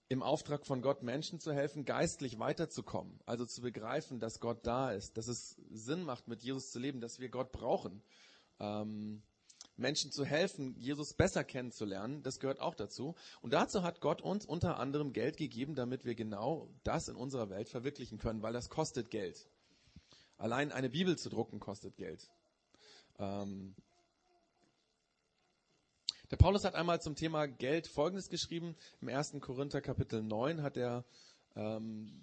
im 0.08 0.22
Auftrag 0.24 0.66
von 0.66 0.82
Gott 0.82 1.02
Menschen 1.02 1.38
zu 1.38 1.52
helfen, 1.52 1.84
geistlich 1.84 2.38
weiterzukommen. 2.40 3.20
Also 3.26 3.46
zu 3.46 3.62
begreifen, 3.62 4.18
dass 4.18 4.40
Gott 4.40 4.66
da 4.66 4.90
ist, 4.90 5.16
dass 5.16 5.28
es 5.28 5.56
Sinn 5.70 6.02
macht, 6.02 6.26
mit 6.26 6.42
Jesus 6.42 6.72
zu 6.72 6.80
leben, 6.80 7.00
dass 7.00 7.20
wir 7.20 7.28
Gott 7.28 7.52
brauchen. 7.52 8.02
Ähm, 8.58 9.22
Menschen 9.80 10.12
zu 10.12 10.24
helfen, 10.24 10.76
Jesus 10.78 11.14
besser 11.14 11.42
kennenzulernen, 11.42 12.22
das 12.22 12.38
gehört 12.38 12.60
auch 12.60 12.74
dazu. 12.74 13.14
Und 13.40 13.52
dazu 13.52 13.82
hat 13.82 14.00
Gott 14.00 14.22
uns 14.22 14.46
unter 14.46 14.78
anderem 14.78 15.12
Geld 15.12 15.36
gegeben, 15.36 15.74
damit 15.74 16.04
wir 16.04 16.14
genau 16.14 16.68
das 16.84 17.08
in 17.08 17.16
unserer 17.16 17.50
Welt 17.50 17.68
verwirklichen 17.68 18.18
können, 18.18 18.42
weil 18.42 18.52
das 18.52 18.68
kostet 18.68 19.10
Geld. 19.10 19.48
Allein 20.36 20.72
eine 20.72 20.88
Bibel 20.88 21.18
zu 21.18 21.28
drucken 21.28 21.60
kostet 21.60 21.96
Geld. 21.96 22.30
Ähm 23.18 23.74
der 26.30 26.36
Paulus 26.36 26.64
hat 26.64 26.76
einmal 26.76 27.00
zum 27.00 27.16
Thema 27.16 27.46
Geld 27.46 27.88
Folgendes 27.88 28.28
geschrieben. 28.28 28.76
Im 29.00 29.08
1. 29.08 29.32
Korinther 29.40 29.80
Kapitel 29.80 30.22
9 30.22 30.62
hat 30.62 30.76
er 30.76 31.04
ähm, 31.56 32.22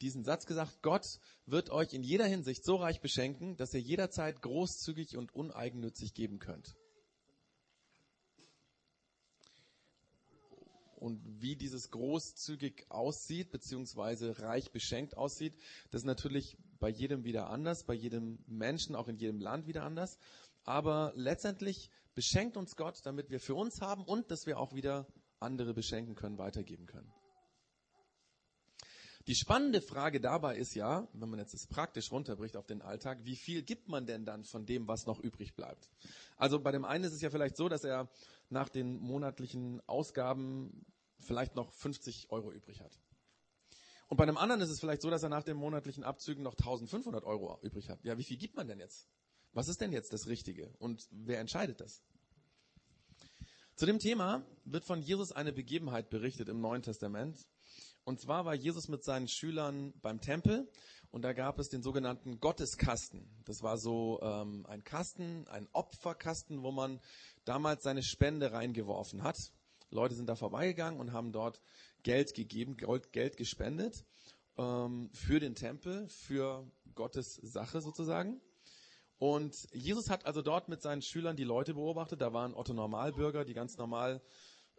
diesen 0.00 0.22
Satz 0.22 0.46
gesagt, 0.46 0.82
Gott 0.82 1.18
wird 1.46 1.70
euch 1.70 1.92
in 1.94 2.02
jeder 2.02 2.26
Hinsicht 2.26 2.64
so 2.64 2.76
reich 2.76 3.00
beschenken, 3.00 3.56
dass 3.56 3.74
ihr 3.74 3.80
jederzeit 3.80 4.42
großzügig 4.42 5.16
und 5.16 5.34
uneigennützig 5.34 6.14
geben 6.14 6.38
könnt. 6.38 6.76
Und 10.98 11.20
wie 11.40 11.56
dieses 11.56 11.90
großzügig 11.90 12.86
aussieht, 12.90 13.50
beziehungsweise 13.50 14.40
reich 14.40 14.72
beschenkt 14.72 15.16
aussieht, 15.16 15.54
das 15.90 16.02
ist 16.02 16.06
natürlich 16.06 16.56
bei 16.80 16.88
jedem 16.88 17.24
wieder 17.24 17.50
anders, 17.50 17.84
bei 17.84 17.94
jedem 17.94 18.38
Menschen, 18.46 18.94
auch 18.94 19.08
in 19.08 19.16
jedem 19.16 19.40
Land 19.40 19.66
wieder 19.66 19.84
anders. 19.84 20.18
Aber 20.64 21.12
letztendlich 21.16 21.90
beschenkt 22.14 22.56
uns 22.56 22.76
Gott, 22.76 23.00
damit 23.04 23.30
wir 23.30 23.40
für 23.40 23.54
uns 23.54 23.80
haben 23.80 24.04
und 24.04 24.30
dass 24.30 24.46
wir 24.46 24.58
auch 24.58 24.74
wieder 24.74 25.06
andere 25.40 25.72
beschenken 25.72 26.14
können, 26.14 26.38
weitergeben 26.38 26.86
können. 26.86 27.12
Die 29.28 29.34
spannende 29.34 29.82
Frage 29.82 30.22
dabei 30.22 30.56
ist 30.56 30.74
ja, 30.74 31.06
wenn 31.12 31.28
man 31.28 31.38
jetzt 31.38 31.52
es 31.52 31.66
praktisch 31.66 32.10
runterbricht 32.10 32.56
auf 32.56 32.64
den 32.64 32.80
Alltag, 32.80 33.18
wie 33.24 33.36
viel 33.36 33.62
gibt 33.62 33.86
man 33.86 34.06
denn 34.06 34.24
dann 34.24 34.44
von 34.44 34.64
dem, 34.64 34.88
was 34.88 35.04
noch 35.04 35.20
übrig 35.20 35.54
bleibt? 35.54 35.90
Also 36.38 36.58
bei 36.58 36.72
dem 36.72 36.86
einen 36.86 37.04
ist 37.04 37.12
es 37.12 37.20
ja 37.20 37.28
vielleicht 37.28 37.58
so, 37.58 37.68
dass 37.68 37.84
er 37.84 38.08
nach 38.48 38.70
den 38.70 38.98
monatlichen 38.98 39.86
Ausgaben 39.86 40.86
vielleicht 41.18 41.56
noch 41.56 41.70
50 41.74 42.30
Euro 42.30 42.50
übrig 42.50 42.80
hat. 42.80 42.98
Und 44.06 44.16
bei 44.16 44.22
einem 44.22 44.38
anderen 44.38 44.62
ist 44.62 44.70
es 44.70 44.80
vielleicht 44.80 45.02
so, 45.02 45.10
dass 45.10 45.22
er 45.22 45.28
nach 45.28 45.42
den 45.42 45.58
monatlichen 45.58 46.04
Abzügen 46.04 46.42
noch 46.42 46.54
1500 46.54 47.22
Euro 47.24 47.58
übrig 47.60 47.90
hat. 47.90 48.02
Ja, 48.04 48.16
wie 48.16 48.24
viel 48.24 48.38
gibt 48.38 48.56
man 48.56 48.66
denn 48.66 48.78
jetzt? 48.78 49.10
Was 49.52 49.68
ist 49.68 49.82
denn 49.82 49.92
jetzt 49.92 50.14
das 50.14 50.26
Richtige? 50.26 50.72
Und 50.78 51.06
wer 51.10 51.38
entscheidet 51.38 51.82
das? 51.82 52.02
Zu 53.76 53.84
dem 53.84 53.98
Thema 53.98 54.42
wird 54.64 54.86
von 54.86 55.02
Jesus 55.02 55.32
eine 55.32 55.52
Begebenheit 55.52 56.08
berichtet 56.08 56.48
im 56.48 56.62
Neuen 56.62 56.80
Testament. 56.80 57.46
Und 58.08 58.18
zwar 58.18 58.46
war 58.46 58.54
Jesus 58.54 58.88
mit 58.88 59.04
seinen 59.04 59.28
Schülern 59.28 59.92
beim 60.00 60.22
Tempel 60.22 60.66
und 61.10 61.20
da 61.20 61.34
gab 61.34 61.58
es 61.58 61.68
den 61.68 61.82
sogenannten 61.82 62.40
Gotteskasten. 62.40 63.28
Das 63.44 63.62
war 63.62 63.76
so 63.76 64.18
ähm, 64.22 64.64
ein 64.66 64.82
Kasten, 64.82 65.46
ein 65.48 65.68
Opferkasten, 65.74 66.62
wo 66.62 66.72
man 66.72 67.00
damals 67.44 67.82
seine 67.82 68.02
Spende 68.02 68.50
reingeworfen 68.50 69.22
hat. 69.22 69.52
Leute 69.90 70.14
sind 70.14 70.26
da 70.26 70.36
vorbeigegangen 70.36 70.98
und 70.98 71.12
haben 71.12 71.32
dort 71.32 71.60
Geld 72.02 72.32
gegeben, 72.32 72.78
Geld 73.12 73.36
gespendet 73.36 74.06
ähm, 74.56 75.10
für 75.12 75.38
den 75.38 75.54
Tempel, 75.54 76.08
für 76.08 76.66
Gottes 76.94 77.34
Sache 77.34 77.82
sozusagen. 77.82 78.40
Und 79.18 79.68
Jesus 79.74 80.08
hat 80.08 80.24
also 80.24 80.40
dort 80.40 80.70
mit 80.70 80.80
seinen 80.80 81.02
Schülern 81.02 81.36
die 81.36 81.44
Leute 81.44 81.74
beobachtet. 81.74 82.22
Da 82.22 82.32
waren 82.32 82.54
Otto 82.54 82.72
Normalbürger, 82.72 83.44
die 83.44 83.52
ganz 83.52 83.76
normal 83.76 84.22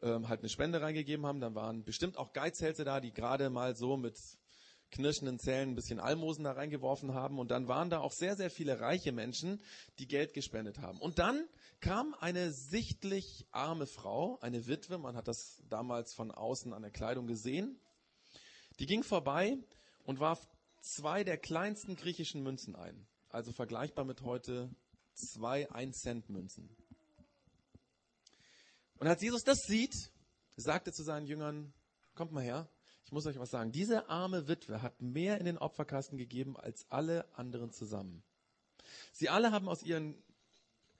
ähm, 0.03 0.27
halt 0.29 0.41
eine 0.41 0.49
Spende 0.49 0.81
reingegeben 0.81 1.25
haben. 1.25 1.39
Dann 1.39 1.55
waren 1.55 1.83
bestimmt 1.83 2.17
auch 2.17 2.33
Geizhälse 2.33 2.83
da, 2.83 2.99
die 2.99 3.11
gerade 3.11 3.49
mal 3.49 3.75
so 3.75 3.97
mit 3.97 4.17
knirschenden 4.91 5.39
Zähnen 5.39 5.71
ein 5.71 5.75
bisschen 5.75 5.99
Almosen 5.99 6.43
da 6.43 6.53
reingeworfen 6.53 7.13
haben. 7.13 7.39
Und 7.39 7.51
dann 7.51 7.67
waren 7.67 7.89
da 7.89 7.99
auch 7.99 8.11
sehr, 8.11 8.35
sehr 8.35 8.49
viele 8.49 8.79
reiche 8.79 9.11
Menschen, 9.11 9.61
die 9.99 10.07
Geld 10.07 10.33
gespendet 10.33 10.79
haben. 10.79 10.99
Und 10.99 11.19
dann 11.19 11.47
kam 11.79 12.13
eine 12.19 12.51
sichtlich 12.51 13.45
arme 13.51 13.87
Frau, 13.87 14.37
eine 14.41 14.67
Witwe, 14.67 14.97
man 14.97 15.15
hat 15.15 15.27
das 15.27 15.63
damals 15.69 16.13
von 16.13 16.31
außen 16.31 16.73
an 16.73 16.81
der 16.81 16.91
Kleidung 16.91 17.27
gesehen, 17.27 17.79
die 18.79 18.85
ging 18.85 19.03
vorbei 19.03 19.57
und 20.05 20.19
warf 20.19 20.47
zwei 20.81 21.23
der 21.23 21.37
kleinsten 21.37 21.95
griechischen 21.95 22.41
Münzen 22.43 22.75
ein. 22.75 23.07
Also 23.29 23.51
vergleichbar 23.51 24.05
mit 24.05 24.21
heute 24.23 24.69
zwei 25.13 25.69
1-Cent-Münzen. 25.69 26.69
Und 28.99 29.07
als 29.07 29.21
Jesus 29.21 29.43
das 29.43 29.59
sieht, 29.65 30.11
sagt 30.57 30.87
er 30.87 30.93
zu 30.93 31.03
seinen 31.03 31.25
Jüngern, 31.25 31.73
kommt 32.15 32.33
mal 32.33 32.43
her, 32.43 32.69
ich 33.05 33.11
muss 33.11 33.25
euch 33.25 33.39
was 33.39 33.49
sagen. 33.49 33.71
Diese 33.71 34.09
arme 34.09 34.47
Witwe 34.47 34.81
hat 34.81 35.01
mehr 35.01 35.39
in 35.39 35.45
den 35.45 35.57
Opferkasten 35.57 36.17
gegeben 36.17 36.57
als 36.57 36.85
alle 36.89 37.25
anderen 37.35 37.71
zusammen. 37.71 38.21
Sie 39.13 39.29
alle 39.29 39.51
haben 39.51 39.69
aus 39.69 39.83
ihren, 39.83 40.21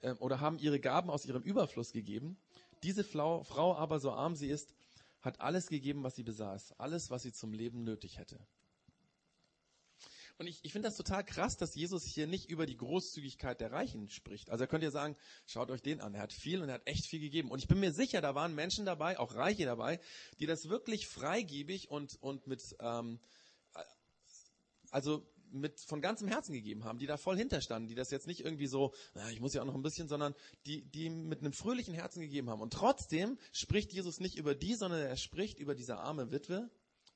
äh, 0.00 0.12
oder 0.14 0.40
haben 0.40 0.58
ihre 0.58 0.80
Gaben 0.80 1.10
aus 1.10 1.24
ihrem 1.26 1.42
Überfluss 1.42 1.92
gegeben. 1.92 2.38
Diese 2.82 3.04
Frau, 3.04 3.44
Frau 3.44 3.76
aber, 3.76 4.00
so 4.00 4.12
arm 4.12 4.34
sie 4.34 4.48
ist, 4.48 4.74
hat 5.20 5.40
alles 5.40 5.66
gegeben, 5.66 6.02
was 6.02 6.16
sie 6.16 6.22
besaß. 6.22 6.72
Alles, 6.78 7.10
was 7.10 7.22
sie 7.22 7.32
zum 7.32 7.52
Leben 7.52 7.84
nötig 7.84 8.18
hätte. 8.18 8.38
Und 10.40 10.46
ich, 10.46 10.58
ich 10.62 10.72
finde 10.72 10.88
das 10.88 10.96
total 10.96 11.22
krass, 11.22 11.58
dass 11.58 11.74
Jesus 11.74 12.02
hier 12.06 12.26
nicht 12.26 12.48
über 12.48 12.64
die 12.64 12.78
Großzügigkeit 12.78 13.60
der 13.60 13.72
Reichen 13.72 14.08
spricht. 14.08 14.48
Also 14.48 14.64
er 14.64 14.68
könnte 14.68 14.86
ja 14.86 14.90
sagen, 14.90 15.14
schaut 15.44 15.70
euch 15.70 15.82
den 15.82 16.00
an, 16.00 16.14
er 16.14 16.22
hat 16.22 16.32
viel 16.32 16.62
und 16.62 16.70
er 16.70 16.76
hat 16.76 16.86
echt 16.86 17.04
viel 17.04 17.20
gegeben. 17.20 17.50
Und 17.50 17.58
ich 17.58 17.68
bin 17.68 17.78
mir 17.78 17.92
sicher, 17.92 18.22
da 18.22 18.34
waren 18.34 18.54
Menschen 18.54 18.86
dabei, 18.86 19.18
auch 19.18 19.34
Reiche 19.34 19.66
dabei, 19.66 20.00
die 20.38 20.46
das 20.46 20.70
wirklich 20.70 21.06
freigebig 21.06 21.90
und, 21.90 22.16
und 22.22 22.46
mit, 22.46 22.74
ähm, 22.80 23.20
also 24.90 25.26
mit 25.50 25.78
von 25.78 26.00
ganzem 26.00 26.26
Herzen 26.26 26.54
gegeben 26.54 26.84
haben, 26.84 26.98
die 26.98 27.06
da 27.06 27.18
voll 27.18 27.36
hinterstanden, 27.36 27.90
die 27.90 27.94
das 27.94 28.10
jetzt 28.10 28.26
nicht 28.26 28.42
irgendwie 28.42 28.66
so, 28.66 28.94
na, 29.12 29.30
ich 29.30 29.40
muss 29.40 29.52
ja 29.52 29.60
auch 29.60 29.66
noch 29.66 29.74
ein 29.74 29.82
bisschen, 29.82 30.08
sondern 30.08 30.34
die, 30.64 30.86
die 30.86 31.10
mit 31.10 31.40
einem 31.40 31.52
fröhlichen 31.52 31.92
Herzen 31.92 32.22
gegeben 32.22 32.48
haben. 32.48 32.62
Und 32.62 32.72
trotzdem 32.72 33.36
spricht 33.52 33.92
Jesus 33.92 34.20
nicht 34.20 34.36
über 34.36 34.54
die, 34.54 34.74
sondern 34.74 35.00
er 35.00 35.18
spricht 35.18 35.58
über 35.58 35.74
diese 35.74 35.98
arme 35.98 36.32
Witwe, 36.32 36.70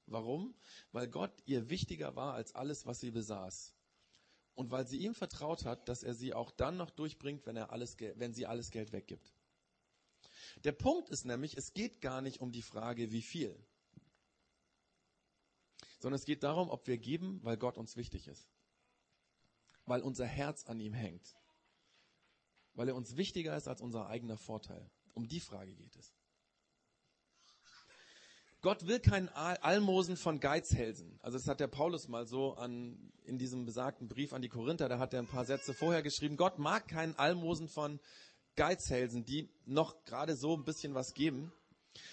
Warum? 0.06 0.54
Weil 0.92 1.08
Gott 1.08 1.32
ihr 1.46 1.70
wichtiger 1.70 2.14
war 2.16 2.34
als 2.34 2.54
alles, 2.54 2.87
was 2.87 3.00
sie 3.00 3.11
besaß. 3.11 3.75
Und 4.54 4.70
weil 4.70 4.87
sie 4.87 4.99
ihm 4.99 5.14
vertraut 5.14 5.64
hat, 5.64 5.88
dass 5.88 6.02
er 6.02 6.14
sie 6.14 6.34
auch 6.34 6.50
dann 6.50 6.76
noch 6.76 6.90
durchbringt, 6.90 7.46
wenn, 7.46 7.56
er 7.56 7.73
alles, 7.73 7.96
wenn 7.99 8.34
sie 8.34 8.46
alles 8.46 8.70
Geld 8.70 8.92
weggibt. 8.92 9.34
Der 10.62 10.73
Punkt 10.73 11.08
ist 11.08 11.25
nämlich, 11.25 11.56
es 11.56 11.73
geht 11.73 12.00
gar 12.00 12.20
nicht 12.20 12.40
um 12.40 12.52
die 12.52 12.62
Frage, 12.62 13.11
wie 13.11 13.23
viel, 13.23 13.56
sondern 16.04 16.18
es 16.18 16.26
geht 16.26 16.42
darum, 16.42 16.68
ob 16.68 16.87
wir 16.87 16.99
geben, 16.99 17.40
weil 17.42 17.56
Gott 17.56 17.78
uns 17.78 17.96
wichtig 17.96 18.28
ist. 18.28 18.46
Weil 19.87 20.02
unser 20.02 20.26
Herz 20.26 20.66
an 20.66 20.78
ihm 20.78 20.92
hängt. 20.92 21.34
Weil 22.75 22.88
er 22.88 22.94
uns 22.94 23.16
wichtiger 23.16 23.56
ist 23.56 23.68
als 23.68 23.80
unser 23.80 24.06
eigener 24.08 24.37
Vorteil. 24.37 24.90
Um 25.14 25.28
die 25.28 25.40
Frage 25.40 25.75
geht 25.75 25.96
es. 25.96 26.14
Gott 28.64 28.87
will 28.87 28.99
keinen 28.99 29.28
Almosen 29.28 30.16
von 30.16 30.40
Geizhälsen. 30.40 31.18
Also 31.21 31.37
das 31.37 31.47
hat 31.47 31.61
der 31.61 31.66
Paulus 31.66 32.09
mal 32.09 32.26
so 32.26 32.54
an, 32.54 33.12
in 33.26 33.37
diesem 33.37 33.66
besagten 33.66 34.09
Brief 34.09 34.33
an 34.33 34.40
die 34.40 34.49
Korinther, 34.49 34.88
da 34.88 34.99
hat 34.99 35.12
er 35.12 35.18
ein 35.18 35.26
paar 35.26 35.44
Sätze 35.44 35.75
vorher 35.75 36.02
geschrieben. 36.02 36.38
Gott 36.38 36.59
mag 36.59 36.88
keinen 36.88 37.14
Almosen 37.16 37.68
von 37.68 38.00
Geizhälsen, 38.56 39.26
die 39.26 39.50
noch 39.66 40.02
gerade 40.06 40.35
so 40.35 40.56
ein 40.56 40.64
bisschen 40.64 40.94
was 40.94 41.12
geben. 41.12 41.52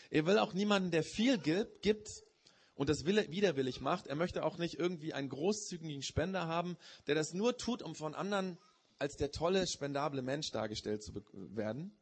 Er 0.10 0.26
will 0.26 0.40
auch 0.40 0.52
niemanden, 0.52 0.92
der 0.92 1.04
viel 1.04 1.38
gibt 1.38 2.10
und 2.76 2.90
das 2.90 3.06
widerwillig 3.06 3.80
macht. 3.80 4.08
Er 4.08 4.18
möchte 4.18 4.44
auch 4.44 4.58
nicht 4.58 4.78
irgendwie 4.78 5.14
einen 5.14 5.30
großzügigen 5.30 6.04
Spender 6.04 6.48
haben, 6.48 6.76
der 7.08 7.16
das 7.16 7.34
nur 7.34 7.56
tut, 7.56 7.82
um 7.82 7.96
von 7.96 8.14
anderen 8.14 8.58
als 9.00 9.16
der 9.16 9.32
tolle, 9.32 9.68
spendable 9.68 10.22
Mensch 10.22 10.52
dargestellt 10.52 11.02
zu 11.02 11.14
werden. 11.32 11.94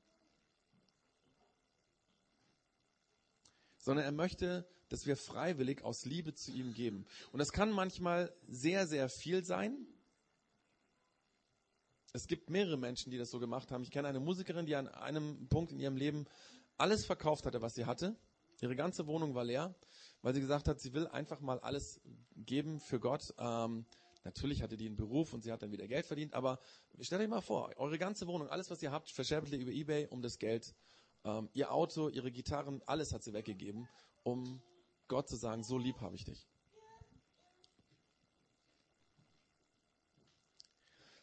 Sondern 3.80 4.06
er 4.06 4.12
möchte, 4.12 4.68
dass 4.90 5.06
wir 5.06 5.18
freiwillig 5.18 5.84
aus 5.84 6.06
Liebe 6.06 6.34
zu 6.34 6.52
ihm 6.52 6.74
geben. 6.74 7.06
Und 7.32 7.40
das 7.40 7.52
kann 7.52 7.72
manchmal 7.72 8.34
sehr, 8.48 8.88
sehr 8.88 9.10
viel 9.10 9.44
sein. 9.44 9.88
Es 12.12 12.28
gibt 12.28 12.50
mehrere 12.50 12.78
Menschen, 12.78 13.12
die 13.12 13.18
das 13.18 13.30
so 13.30 13.40
gemacht 13.40 13.72
haben. 13.72 13.84
Ich 13.84 13.92
kenne 13.92 14.08
eine 14.08 14.20
Musikerin, 14.20 14.66
die 14.66 14.76
an 14.76 14.88
einem 14.88 15.48
Punkt 15.48 15.72
in 15.72 15.80
ihrem 15.80 15.96
Leben 15.96 16.26
alles 16.78 17.06
verkauft 17.06 17.46
hatte, 17.46 17.62
was 17.62 17.76
sie 17.76 17.86
hatte. 17.86 18.16
Ihre 18.62 18.76
ganze 18.76 19.08
Wohnung 19.08 19.36
war 19.36 19.44
leer, 19.44 19.76
weil 20.22 20.34
sie 20.34 20.42
gesagt 20.42 20.68
hat, 20.68 20.80
sie 20.80 20.94
will 20.94 21.08
einfach 21.08 21.40
mal 21.40 21.60
alles 21.60 22.02
geben 22.36 22.80
für 22.80 23.00
Gott. 23.00 23.34
Ähm, 23.38 23.86
natürlich 24.24 24.62
hatte 24.64 24.76
die 24.76 24.88
einen 24.88 24.98
Beruf 24.98 25.34
und 25.34 25.44
sie 25.44 25.52
hat 25.52 25.62
dann 25.62 25.72
wieder 25.72 25.88
Geld 25.88 26.06
verdient, 26.06 26.34
aber 26.34 26.60
stellt 27.00 27.22
euch 27.22 27.30
mal 27.30 27.42
vor, 27.42 27.72
eure 27.78 27.98
ganze 27.98 28.28
Wohnung, 28.28 28.50
alles, 28.50 28.70
was 28.70 28.82
ihr 28.82 28.92
habt, 28.92 29.12
verscherbelt 29.12 29.54
ihr 29.54 29.60
über 29.60 29.72
Ebay, 29.72 30.08
um 30.08 30.22
das 30.22 30.40
Geld 30.40 30.74
ähm, 31.24 31.50
ihr 31.54 31.72
Auto, 31.72 32.10
ihre 32.10 32.32
Gitarren, 32.32 32.82
alles 32.86 33.14
hat 33.14 33.24
sie 33.24 33.34
weggegeben, 33.34 33.88
um 34.24 34.62
Gott 35.08 35.28
zu 35.28 35.36
sagen, 35.36 35.64
so 35.64 35.78
lieb 35.78 36.00
habe 36.02 36.16
ich 36.16 36.24
dich. 36.24 36.48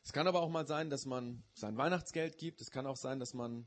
Es 0.02 0.12
kann 0.12 0.28
aber 0.28 0.40
auch 0.40 0.48
mal 0.48 0.66
sein, 0.66 0.88
dass 0.88 1.04
man 1.04 1.42
sein 1.54 1.76
Weihnachtsgeld 1.76 2.38
gibt. 2.38 2.60
Es 2.60 2.70
kann 2.70 2.86
auch 2.86 2.96
sein, 2.96 3.18
dass 3.18 3.34
man 3.34 3.66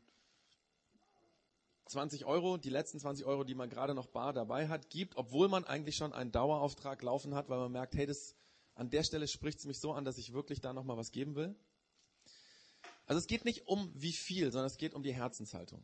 20 1.87 2.25
Euro, 2.25 2.57
die 2.57 2.69
letzten 2.69 2.99
20 2.99 3.25
Euro, 3.25 3.43
die 3.43 3.55
man 3.55 3.69
gerade 3.69 3.93
noch 3.93 4.07
bar 4.07 4.31
dabei 4.31 4.69
hat, 4.69 4.89
gibt, 4.89 5.17
obwohl 5.17 5.49
man 5.49 5.65
eigentlich 5.65 5.97
schon 5.97 6.13
einen 6.13 6.31
Dauerauftrag 6.31 7.01
laufen 7.01 7.35
hat, 7.35 7.49
weil 7.49 7.59
man 7.59 7.71
merkt, 7.71 7.95
hey, 7.95 8.05
das, 8.05 8.35
an 8.75 8.89
der 8.89 9.03
Stelle 9.03 9.27
spricht 9.27 9.59
es 9.59 9.65
mich 9.65 9.79
so 9.79 9.91
an, 9.91 10.05
dass 10.05 10.17
ich 10.17 10.31
wirklich 10.31 10.61
da 10.61 10.71
nochmal 10.71 10.97
was 10.97 11.11
geben 11.11 11.35
will. 11.35 11.55
Also 13.05 13.19
es 13.19 13.27
geht 13.27 13.43
nicht 13.43 13.67
um 13.67 13.91
wie 13.95 14.13
viel, 14.13 14.51
sondern 14.51 14.67
es 14.67 14.77
geht 14.77 14.93
um 14.93 15.03
die 15.03 15.13
Herzenshaltung. 15.13 15.83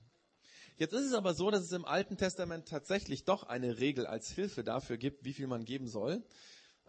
Jetzt 0.78 0.92
ist 0.92 1.06
es 1.06 1.14
aber 1.14 1.34
so, 1.34 1.52
dass 1.52 1.62
es 1.62 1.72
im 1.72 1.86
Alten 1.86 2.18
Testament 2.18 2.68
tatsächlich 2.68 3.24
doch 3.24 3.44
eine 3.44 3.80
Regel 3.80 4.06
als 4.06 4.30
Hilfe 4.30 4.62
dafür 4.62 4.98
gibt, 4.98 5.24
wie 5.24 5.32
viel 5.32 5.48
man 5.48 5.64
geben 5.64 5.88
soll. 5.88 6.22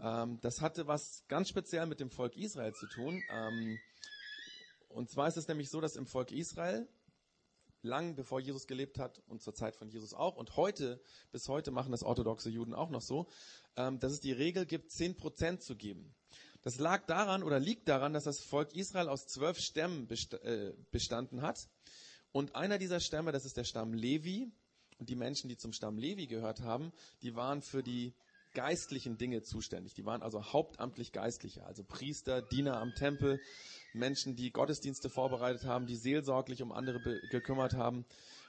Ähm, 0.00 0.40
das 0.40 0.60
hatte 0.60 0.88
was 0.88 1.22
ganz 1.28 1.48
speziell 1.48 1.86
mit 1.86 2.00
dem 2.00 2.10
Volk 2.10 2.36
Israel 2.36 2.74
zu 2.74 2.88
tun. 2.88 3.22
Ähm, 3.30 3.78
und 4.88 5.08
zwar 5.08 5.28
ist 5.28 5.36
es 5.36 5.46
nämlich 5.46 5.70
so, 5.70 5.80
dass 5.80 5.94
im 5.94 6.08
Volk 6.08 6.32
Israel 6.32 6.88
lang 7.82 8.16
bevor 8.16 8.40
Jesus 8.40 8.66
gelebt 8.66 8.98
hat 8.98 9.22
und 9.28 9.40
zur 9.40 9.54
Zeit 9.54 9.76
von 9.76 9.88
Jesus 9.88 10.14
auch 10.14 10.34
und 10.34 10.56
heute, 10.56 11.00
bis 11.30 11.48
heute 11.48 11.70
machen 11.70 11.92
das 11.92 12.02
orthodoxe 12.02 12.50
Juden 12.50 12.74
auch 12.74 12.90
noch 12.90 13.02
so, 13.02 13.28
ähm, 13.76 14.00
dass 14.00 14.10
es 14.10 14.18
die 14.18 14.32
Regel 14.32 14.66
gibt, 14.66 14.90
zehn 14.90 15.16
Prozent 15.16 15.62
zu 15.62 15.76
geben. 15.76 16.12
Das 16.62 16.80
lag 16.80 17.06
daran 17.06 17.44
oder 17.44 17.60
liegt 17.60 17.86
daran, 17.86 18.14
dass 18.14 18.24
das 18.24 18.40
Volk 18.40 18.74
Israel 18.74 19.08
aus 19.08 19.28
zwölf 19.28 19.60
Stämmen 19.60 20.08
äh, 20.10 20.72
bestanden 20.90 21.42
hat 21.42 21.68
und 22.32 22.54
einer 22.54 22.78
dieser 22.78 23.00
Stämme, 23.00 23.32
das 23.32 23.44
ist 23.44 23.56
der 23.56 23.64
Stamm 23.64 23.94
Levi. 23.94 24.50
Und 24.98 25.10
die 25.10 25.16
Menschen, 25.16 25.48
die 25.48 25.58
zum 25.58 25.72
Stamm 25.72 25.98
Levi 25.98 26.26
gehört 26.26 26.60
haben, 26.62 26.90
die 27.22 27.36
waren 27.36 27.60
für 27.60 27.82
die 27.82 28.14
geistlichen 28.54 29.18
Dinge 29.18 29.42
zuständig. 29.42 29.92
Die 29.92 30.06
waren 30.06 30.22
also 30.22 30.42
hauptamtlich 30.42 31.12
Geistliche, 31.12 31.64
also 31.66 31.84
Priester, 31.84 32.40
Diener 32.40 32.78
am 32.78 32.94
Tempel, 32.94 33.38
Menschen, 33.92 34.34
die 34.34 34.50
Gottesdienste 34.50 35.10
vorbereitet 35.10 35.66
haben, 35.66 35.86
die 35.86 35.96
seelsorglich 35.96 36.62
um 36.62 36.72
andere 36.72 37.20
gekümmert 37.30 37.74
haben, 37.74 38.06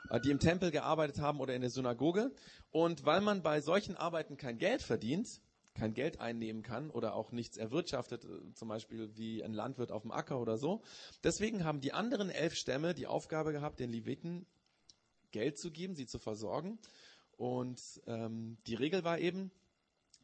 äh, 0.10 0.22
die 0.22 0.32
im 0.32 0.40
Tempel 0.40 0.72
gearbeitet 0.72 1.20
haben 1.20 1.42
oder 1.42 1.54
in 1.54 1.62
der 1.62 1.70
Synagoge. 1.70 2.32
Und 2.72 3.06
weil 3.06 3.20
man 3.20 3.44
bei 3.44 3.60
solchen 3.60 3.98
Arbeiten 3.98 4.38
kein 4.38 4.58
Geld 4.58 4.82
verdient, 4.82 5.42
kein 5.78 5.94
Geld 5.94 6.20
einnehmen 6.20 6.64
kann 6.64 6.90
oder 6.90 7.14
auch 7.14 7.32
nichts 7.32 7.58
erwirtschaftet, 7.58 8.26
äh, 8.26 8.54
zum 8.54 8.68
Beispiel 8.68 9.16
wie 9.16 9.44
ein 9.44 9.54
Landwirt 9.54 9.92
auf 9.92 10.02
dem 10.02 10.12
Acker 10.12 10.42
oder 10.42 10.58
so. 10.58 10.82
Deswegen 11.24 11.64
haben 11.64 11.82
die 11.82 11.94
anderen 11.94 12.30
elf 12.30 12.56
Stämme 12.56 12.94
die 12.94 13.08
Aufgabe 13.08 13.52
gehabt, 13.54 13.80
den 13.80 13.92
Leviten 13.92 14.46
Geld 15.32 15.58
zu 15.58 15.72
geben, 15.72 15.96
sie 15.96 16.08
zu 16.08 16.20
versorgen. 16.20 16.80
Und 17.38 17.80
ähm, 18.08 18.58
die 18.66 18.76
Regel 18.76 19.04
war 19.04 19.20
eben, 19.20 19.52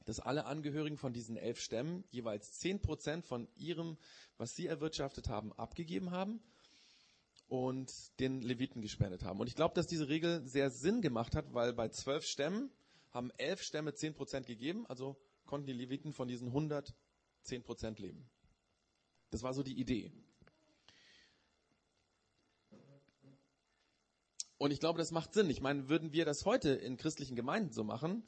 dass 0.05 0.19
alle 0.19 0.45
Angehörigen 0.45 0.97
von 0.97 1.13
diesen 1.13 1.37
elf 1.37 1.59
Stämmen 1.59 2.03
jeweils 2.09 2.53
zehn 2.53 2.81
Prozent 2.81 3.25
von 3.25 3.47
ihrem, 3.55 3.97
was 4.37 4.55
sie 4.55 4.67
erwirtschaftet 4.67 5.29
haben, 5.29 5.53
abgegeben 5.53 6.11
haben 6.11 6.41
und 7.47 8.19
den 8.19 8.41
Leviten 8.41 8.81
gespendet 8.81 9.23
haben. 9.23 9.39
Und 9.39 9.47
ich 9.47 9.55
glaube, 9.55 9.75
dass 9.75 9.87
diese 9.87 10.09
Regel 10.09 10.45
sehr 10.45 10.71
Sinn 10.71 11.01
gemacht 11.01 11.35
hat, 11.35 11.53
weil 11.53 11.73
bei 11.73 11.89
zwölf 11.89 12.25
Stämmen 12.25 12.71
haben 13.11 13.31
elf 13.37 13.61
Stämme 13.61 13.93
zehn 13.93 14.13
Prozent 14.13 14.47
gegeben, 14.47 14.85
also 14.87 15.15
konnten 15.45 15.67
die 15.67 15.73
Leviten 15.73 16.13
von 16.13 16.27
diesen 16.27 16.47
100 16.47 16.95
10 17.43 17.63
Prozent 17.63 17.99
leben. 17.99 18.29
Das 19.29 19.43
war 19.43 19.53
so 19.53 19.63
die 19.63 19.79
Idee. 19.79 20.11
Und 24.57 24.71
ich 24.71 24.79
glaube, 24.79 24.97
das 24.97 25.11
macht 25.11 25.33
Sinn. 25.33 25.49
Ich 25.49 25.61
meine, 25.61 25.89
würden 25.89 26.13
wir 26.13 26.23
das 26.23 26.45
heute 26.45 26.69
in 26.69 26.95
christlichen 26.95 27.35
Gemeinden 27.35 27.73
so 27.73 27.83
machen, 27.83 28.23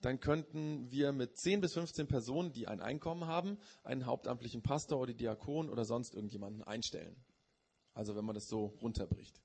dann 0.00 0.20
könnten 0.20 0.90
wir 0.90 1.12
mit 1.12 1.36
10 1.38 1.60
bis 1.60 1.72
15 1.74 2.06
Personen, 2.06 2.52
die 2.52 2.68
ein 2.68 2.80
Einkommen 2.80 3.26
haben, 3.26 3.58
einen 3.82 4.06
hauptamtlichen 4.06 4.62
Pastor 4.62 5.00
oder 5.00 5.14
Diakon 5.14 5.70
oder 5.70 5.84
sonst 5.84 6.14
irgendjemanden 6.14 6.62
einstellen. 6.62 7.16
Also 7.94 8.14
wenn 8.14 8.24
man 8.24 8.34
das 8.34 8.48
so 8.48 8.66
runterbricht. 8.82 9.40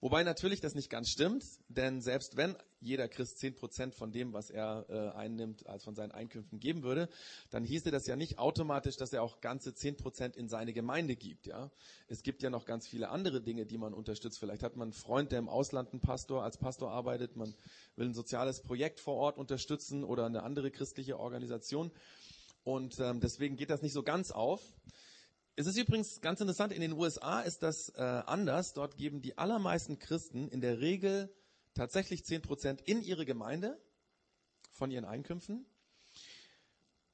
Wobei 0.00 0.22
natürlich 0.22 0.60
das 0.60 0.74
nicht 0.74 0.90
ganz 0.90 1.08
stimmt, 1.08 1.44
denn 1.68 2.00
selbst 2.02 2.36
wenn 2.36 2.56
jeder 2.80 3.08
Christ 3.08 3.38
zehn 3.38 3.54
Prozent 3.54 3.94
von 3.94 4.12
dem, 4.12 4.32
was 4.32 4.50
er 4.50 4.86
äh, 4.88 5.16
einnimmt, 5.16 5.66
als 5.66 5.84
von 5.84 5.94
seinen 5.94 6.12
Einkünften 6.12 6.60
geben 6.60 6.82
würde, 6.82 7.08
dann 7.50 7.64
hieße 7.64 7.90
das 7.90 8.06
ja 8.06 8.14
nicht 8.14 8.38
automatisch, 8.38 8.96
dass 8.96 9.12
er 9.12 9.22
auch 9.22 9.40
ganze 9.40 9.74
zehn 9.74 9.96
Prozent 9.96 10.36
in 10.36 10.48
seine 10.48 10.72
Gemeinde 10.72 11.16
gibt. 11.16 11.46
Ja, 11.46 11.70
es 12.08 12.22
gibt 12.22 12.42
ja 12.42 12.50
noch 12.50 12.66
ganz 12.66 12.86
viele 12.86 13.08
andere 13.08 13.40
Dinge, 13.40 13.64
die 13.64 13.78
man 13.78 13.94
unterstützt. 13.94 14.38
Vielleicht 14.38 14.62
hat 14.62 14.76
man 14.76 14.88
einen 14.88 14.92
Freund, 14.92 15.32
der 15.32 15.38
im 15.38 15.48
Ausland 15.48 15.94
ein 15.94 16.00
Pastor 16.00 16.44
als 16.44 16.58
Pastor 16.58 16.90
arbeitet. 16.90 17.36
Man 17.36 17.54
will 17.96 18.06
ein 18.06 18.14
soziales 18.14 18.60
Projekt 18.60 19.00
vor 19.00 19.14
Ort 19.14 19.38
unterstützen 19.38 20.04
oder 20.04 20.26
eine 20.26 20.42
andere 20.42 20.70
christliche 20.70 21.18
Organisation. 21.18 21.90
Und 22.64 22.98
ähm, 23.00 23.20
deswegen 23.20 23.56
geht 23.56 23.70
das 23.70 23.80
nicht 23.80 23.92
so 23.92 24.02
ganz 24.02 24.30
auf. 24.30 24.60
Es 25.58 25.66
ist 25.66 25.78
übrigens 25.78 26.20
ganz 26.20 26.42
interessant, 26.42 26.70
in 26.70 26.82
den 26.82 26.92
USA 26.92 27.40
ist 27.40 27.62
das 27.62 27.88
äh, 27.96 28.02
anders. 28.02 28.74
Dort 28.74 28.98
geben 28.98 29.22
die 29.22 29.38
allermeisten 29.38 29.98
Christen 29.98 30.48
in 30.48 30.60
der 30.60 30.80
Regel 30.80 31.34
tatsächlich 31.72 32.20
10% 32.20 32.82
in 32.84 33.02
ihre 33.02 33.24
Gemeinde 33.24 33.80
von 34.70 34.90
ihren 34.90 35.06
Einkünften. 35.06 35.64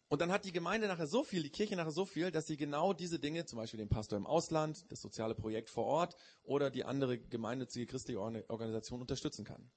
Und 0.09 0.21
dann 0.21 0.33
hat 0.33 0.45
die 0.45 0.51
Gemeinde 0.51 0.89
nachher 0.89 1.07
so 1.07 1.23
viel, 1.23 1.45
die 1.45 1.51
Kirche 1.51 1.77
nachher 1.77 1.93
so 1.93 2.05
viel, 2.05 2.33
dass 2.33 2.49
sie 2.49 2.57
genau 2.57 2.93
diese 2.93 3.21
Dinge, 3.21 3.45
zum 3.45 3.59
Beispiel 3.61 3.79
den 3.79 3.89
Pastor 3.89 4.19
im 4.19 4.27
Ausland, 4.27 4.91
das 4.91 5.01
soziale 5.01 5.37
Projekt 5.37 5.71
vor 5.71 5.85
Ort 5.85 6.17
oder 6.43 6.69
die 6.69 6.85
andere 6.85 7.19
gemeinnützige 7.19 7.87
christliche 7.87 8.21
Organisation 8.21 9.01
unterstützen 9.01 9.45
kann. 9.45 9.71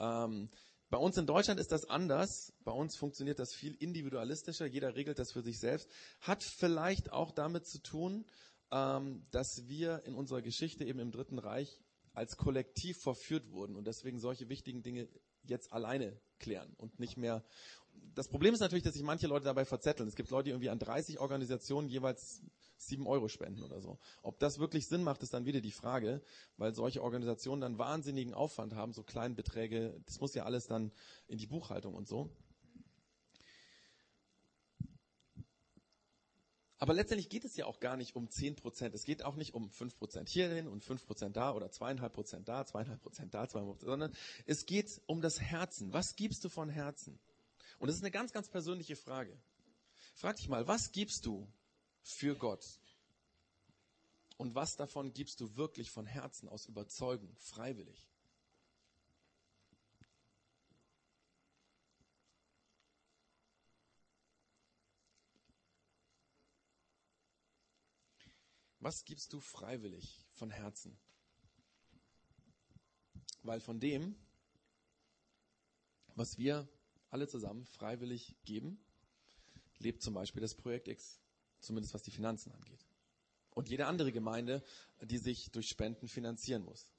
Ähm, 0.00 0.50
bei 0.88 0.98
uns 0.98 1.16
in 1.16 1.26
Deutschland 1.26 1.58
ist 1.58 1.72
das 1.72 1.84
anders. 1.84 2.52
Bei 2.64 2.72
uns 2.72 2.96
funktioniert 2.96 3.38
das 3.38 3.54
viel 3.54 3.74
individualistischer. 3.74 4.66
Jeder 4.66 4.94
regelt 4.94 5.18
das 5.18 5.32
für 5.32 5.42
sich 5.42 5.58
selbst. 5.58 5.88
Hat 6.20 6.44
vielleicht 6.44 7.12
auch 7.12 7.32
damit 7.32 7.66
zu 7.66 7.80
tun, 7.80 8.24
ähm, 8.70 9.26
dass 9.30 9.66
wir 9.66 10.04
in 10.04 10.14
unserer 10.14 10.42
Geschichte 10.42 10.84
eben 10.84 11.00
im 11.00 11.10
Dritten 11.10 11.38
Reich 11.38 11.80
als 12.12 12.36
Kollektiv 12.36 12.98
verführt 13.02 13.50
wurden 13.50 13.76
und 13.76 13.86
deswegen 13.86 14.18
solche 14.18 14.48
wichtigen 14.48 14.82
Dinge 14.82 15.08
jetzt 15.42 15.72
alleine 15.72 16.18
klären 16.38 16.72
und 16.78 16.98
nicht 16.98 17.16
mehr. 17.16 17.44
Das 18.14 18.28
Problem 18.28 18.54
ist 18.54 18.60
natürlich, 18.60 18.84
dass 18.84 18.94
sich 18.94 19.02
manche 19.02 19.26
Leute 19.26 19.44
dabei 19.44 19.64
verzetteln. 19.64 20.08
Es 20.08 20.16
gibt 20.16 20.30
Leute, 20.30 20.44
die 20.44 20.50
irgendwie 20.50 20.70
an 20.70 20.78
30 20.78 21.18
Organisationen 21.18 21.88
jeweils 21.88 22.42
sieben 22.76 23.06
Euro 23.06 23.28
spenden 23.28 23.62
oder 23.62 23.80
so. 23.80 23.98
Ob 24.22 24.38
das 24.38 24.58
wirklich 24.58 24.86
Sinn 24.86 25.02
macht, 25.02 25.22
ist 25.22 25.34
dann 25.34 25.44
wieder 25.44 25.60
die 25.60 25.72
Frage, 25.72 26.22
weil 26.56 26.74
solche 26.74 27.02
Organisationen 27.02 27.60
dann 27.60 27.78
wahnsinnigen 27.78 28.34
Aufwand 28.34 28.74
haben, 28.74 28.92
so 28.92 29.02
kleine 29.02 29.34
Beträge, 29.34 30.00
das 30.06 30.20
muss 30.20 30.34
ja 30.34 30.44
alles 30.44 30.66
dann 30.66 30.92
in 31.28 31.38
die 31.38 31.46
Buchhaltung 31.46 31.94
und 31.94 32.06
so. 32.08 32.30
Aber 36.78 36.92
letztendlich 36.92 37.30
geht 37.30 37.44
es 37.44 37.56
ja 37.56 37.64
auch 37.64 37.80
gar 37.80 37.96
nicht 37.96 38.16
um 38.16 38.28
10 38.28 38.56
Prozent. 38.56 38.94
Es 38.94 39.04
geht 39.04 39.24
auch 39.24 39.36
nicht 39.36 39.54
um 39.54 39.70
5 39.70 39.96
Prozent 39.96 40.28
hierhin 40.28 40.68
und 40.68 40.84
5 40.84 41.06
Prozent 41.06 41.36
da 41.36 41.54
oder 41.54 41.70
zweieinhalb 41.70 42.12
Prozent 42.12 42.48
da, 42.48 42.66
zweieinhalb 42.66 43.00
Prozent 43.00 43.32
da, 43.32 43.48
zweieinhalb 43.48 43.78
Prozent, 43.78 43.90
sondern 43.90 44.14
es 44.44 44.66
geht 44.66 45.00
um 45.06 45.22
das 45.22 45.40
Herzen. 45.40 45.92
Was 45.94 46.16
gibst 46.16 46.44
du 46.44 46.50
von 46.50 46.68
Herzen? 46.68 47.18
Und 47.78 47.88
das 47.88 47.96
ist 47.96 48.02
eine 48.02 48.10
ganz, 48.10 48.32
ganz 48.32 48.48
persönliche 48.48 48.96
Frage. 48.96 49.38
Frag 50.14 50.36
dich 50.36 50.48
mal, 50.48 50.68
was 50.68 50.92
gibst 50.92 51.24
du 51.24 51.48
für 52.06 52.36
Gott? 52.36 52.64
Und 54.36 54.54
was 54.54 54.76
davon 54.76 55.12
gibst 55.12 55.40
du 55.40 55.56
wirklich 55.56 55.90
von 55.90 56.06
Herzen 56.06 56.48
aus 56.48 56.66
Überzeugung, 56.66 57.34
freiwillig? 57.36 58.08
Was 68.78 69.04
gibst 69.04 69.32
du 69.32 69.40
freiwillig 69.40 70.24
von 70.30 70.50
Herzen? 70.50 70.96
Weil 73.42 73.60
von 73.60 73.80
dem, 73.80 74.14
was 76.14 76.38
wir 76.38 76.68
alle 77.10 77.26
zusammen 77.26 77.64
freiwillig 77.64 78.36
geben, 78.44 78.78
lebt 79.78 80.02
zum 80.02 80.14
Beispiel 80.14 80.40
das 80.40 80.54
Projekt 80.54 80.86
X 80.86 81.20
zumindest 81.66 81.94
was 81.94 82.02
die 82.02 82.10
Finanzen 82.10 82.52
angeht. 82.52 82.86
Und 83.50 83.68
jede 83.68 83.86
andere 83.86 84.12
Gemeinde, 84.12 84.62
die 85.00 85.18
sich 85.18 85.50
durch 85.50 85.68
Spenden 85.68 86.08
finanzieren 86.08 86.62
muss. 86.62 86.90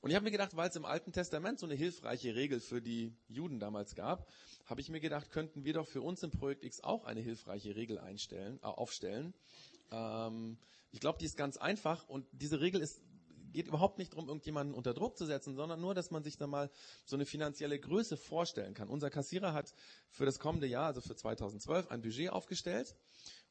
Und 0.00 0.10
ich 0.10 0.16
habe 0.16 0.24
mir 0.24 0.30
gedacht, 0.30 0.56
weil 0.56 0.68
es 0.68 0.76
im 0.76 0.84
Alten 0.84 1.12
Testament 1.12 1.58
so 1.58 1.66
eine 1.66 1.74
hilfreiche 1.74 2.34
Regel 2.34 2.60
für 2.60 2.82
die 2.82 3.16
Juden 3.28 3.58
damals 3.58 3.94
gab, 3.94 4.30
habe 4.66 4.80
ich 4.80 4.88
mir 4.88 5.00
gedacht, 5.00 5.30
könnten 5.30 5.64
wir 5.64 5.72
doch 5.72 5.88
für 5.88 6.02
uns 6.02 6.22
im 6.22 6.30
Projekt 6.30 6.64
X 6.64 6.80
auch 6.80 7.04
eine 7.04 7.20
hilfreiche 7.20 7.74
Regel 7.74 7.98
einstellen, 7.98 8.58
äh, 8.62 8.66
aufstellen. 8.66 9.34
Ähm, 9.90 10.58
ich 10.92 11.00
glaube, 11.00 11.18
die 11.18 11.24
ist 11.24 11.36
ganz 11.36 11.56
einfach 11.56 12.08
und 12.08 12.26
diese 12.32 12.60
Regel 12.60 12.82
ist 12.82 13.00
geht 13.52 13.68
überhaupt 13.68 13.98
nicht 13.98 14.12
darum, 14.12 14.28
irgendjemanden 14.28 14.74
unter 14.74 14.94
Druck 14.94 15.16
zu 15.16 15.26
setzen, 15.26 15.54
sondern 15.54 15.80
nur, 15.80 15.94
dass 15.94 16.10
man 16.10 16.22
sich 16.22 16.36
da 16.36 16.46
mal 16.46 16.70
so 17.04 17.16
eine 17.16 17.26
finanzielle 17.26 17.78
Größe 17.78 18.16
vorstellen 18.16 18.74
kann. 18.74 18.88
Unser 18.88 19.10
Kassierer 19.10 19.52
hat 19.52 19.74
für 20.10 20.24
das 20.24 20.38
kommende 20.38 20.66
Jahr, 20.66 20.86
also 20.86 21.00
für 21.00 21.16
2012, 21.16 21.90
ein 21.90 22.02
Budget 22.02 22.30
aufgestellt 22.30 22.96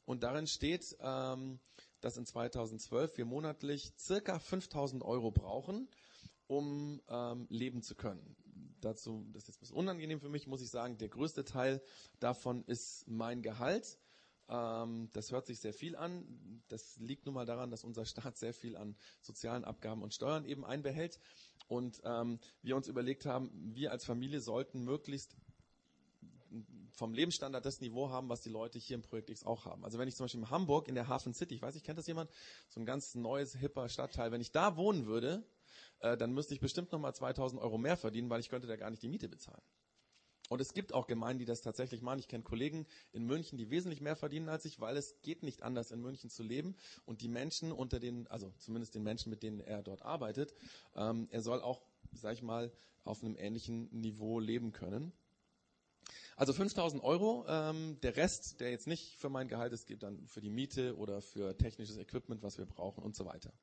und 0.05 0.23
darin 0.23 0.47
steht, 0.47 0.95
ähm, 0.99 1.59
dass 2.01 2.17
in 2.17 2.25
2012 2.25 3.17
wir 3.17 3.25
monatlich 3.25 3.93
circa 3.97 4.39
5000 4.39 5.03
Euro 5.03 5.31
brauchen, 5.31 5.87
um 6.47 7.01
ähm, 7.09 7.47
leben 7.49 7.81
zu 7.81 7.95
können. 7.95 8.35
Dazu, 8.81 9.25
das 9.33 9.43
ist 9.43 9.47
jetzt 9.47 9.57
ein 9.57 9.59
bisschen 9.61 9.77
unangenehm 9.77 10.19
für 10.19 10.29
mich, 10.29 10.45
muss 10.45 10.61
ich 10.61 10.69
sagen, 10.69 10.97
der 10.97 11.09
größte 11.09 11.43
Teil 11.43 11.81
davon 12.19 12.63
ist 12.65 13.07
mein 13.07 13.41
Gehalt. 13.41 13.97
Ähm, 14.49 15.09
das 15.13 15.31
hört 15.31 15.45
sich 15.45 15.59
sehr 15.59 15.73
viel 15.73 15.95
an. 15.95 16.61
Das 16.67 16.97
liegt 16.97 17.25
nun 17.25 17.35
mal 17.35 17.45
daran, 17.45 17.71
dass 17.71 17.83
unser 17.83 18.05
Staat 18.05 18.37
sehr 18.37 18.53
viel 18.53 18.75
an 18.75 18.95
sozialen 19.21 19.63
Abgaben 19.63 20.03
und 20.03 20.13
Steuern 20.13 20.45
eben 20.45 20.65
einbehält. 20.65 21.19
Und 21.67 22.01
ähm, 22.03 22.39
wir 22.61 22.75
uns 22.75 22.87
überlegt 22.87 23.25
haben, 23.25 23.49
wir 23.73 23.91
als 23.91 24.05
Familie 24.05 24.39
sollten 24.39 24.83
möglichst 24.83 25.35
vom 26.91 27.13
Lebensstandard 27.13 27.65
das 27.65 27.81
Niveau 27.81 28.09
haben, 28.09 28.29
was 28.29 28.41
die 28.41 28.49
Leute 28.49 28.79
hier 28.79 28.95
im 28.95 29.01
Projekt 29.01 29.29
X 29.29 29.43
auch 29.43 29.65
haben. 29.65 29.83
Also 29.83 29.99
wenn 29.99 30.07
ich 30.07 30.15
zum 30.15 30.25
Beispiel 30.25 30.41
in 30.41 30.49
Hamburg 30.49 30.87
in 30.87 30.95
der 30.95 31.07
Hafen 31.07 31.33
City, 31.33 31.55
ich 31.55 31.61
weiß 31.61 31.73
nicht, 31.73 31.85
kennt 31.85 31.97
das 31.97 32.07
jemand? 32.07 32.29
So 32.69 32.79
ein 32.79 32.85
ganz 32.85 33.15
neues, 33.15 33.55
hipper 33.55 33.89
Stadtteil. 33.89 34.31
Wenn 34.31 34.41
ich 34.41 34.51
da 34.51 34.77
wohnen 34.77 35.05
würde, 35.05 35.43
äh, 35.99 36.15
dann 36.15 36.33
müsste 36.33 36.53
ich 36.53 36.59
bestimmt 36.59 36.91
nochmal 36.91 37.13
2000 37.13 37.61
Euro 37.61 37.77
mehr 37.77 37.97
verdienen, 37.97 38.29
weil 38.29 38.39
ich 38.39 38.49
könnte 38.49 38.67
da 38.67 38.75
gar 38.75 38.89
nicht 38.89 39.03
die 39.03 39.09
Miete 39.09 39.27
bezahlen. 39.27 39.61
Und 40.49 40.61
es 40.61 40.73
gibt 40.73 40.93
auch 40.93 41.07
Gemeinden, 41.07 41.39
die 41.39 41.45
das 41.45 41.61
tatsächlich 41.61 42.01
machen. 42.01 42.19
Ich 42.19 42.27
kenne 42.27 42.43
Kollegen 42.43 42.85
in 43.11 43.25
München, 43.25 43.57
die 43.57 43.69
wesentlich 43.69 44.01
mehr 44.01 44.15
verdienen 44.15 44.49
als 44.49 44.65
ich, 44.65 44.79
weil 44.79 44.95
es 44.97 45.21
geht 45.21 45.43
nicht 45.43 45.63
anders, 45.63 45.91
in 45.91 46.01
München 46.01 46.29
zu 46.29 46.43
leben. 46.43 46.75
Und 47.05 47.21
die 47.21 47.27
Menschen 47.27 47.71
unter 47.71 47.99
den, 47.99 48.27
also 48.27 48.53
zumindest 48.59 48.95
den 48.95 49.03
Menschen, 49.03 49.29
mit 49.29 49.43
denen 49.43 49.59
er 49.59 49.81
dort 49.81 50.03
arbeitet, 50.03 50.53
ähm, 50.95 51.27
er 51.31 51.41
soll 51.41 51.61
auch, 51.61 51.81
sag 52.13 52.33
ich 52.33 52.41
mal, 52.41 52.71
auf 53.03 53.23
einem 53.23 53.35
ähnlichen 53.37 53.89
Niveau 53.91 54.39
leben 54.39 54.71
können. 54.71 55.13
Also 56.37 56.51
5000 56.53 57.01
Euro, 57.01 57.45
ähm, 57.47 57.97
der 58.01 58.17
Rest, 58.17 58.59
der 58.59 58.69
jetzt 58.69 58.87
nicht 58.87 59.15
für 59.15 59.29
mein 59.29 59.47
Gehalt 59.47 59.71
ist, 59.71 59.87
geht 59.87 60.03
dann 60.03 60.27
für 60.27 60.41
die 60.41 60.49
Miete 60.49 60.97
oder 60.97 61.21
für 61.21 61.57
technisches 61.57 61.97
Equipment, 61.97 62.43
was 62.43 62.57
wir 62.57 62.65
brauchen 62.65 63.03
und 63.03 63.15
so 63.15 63.25
weiter. 63.25 63.53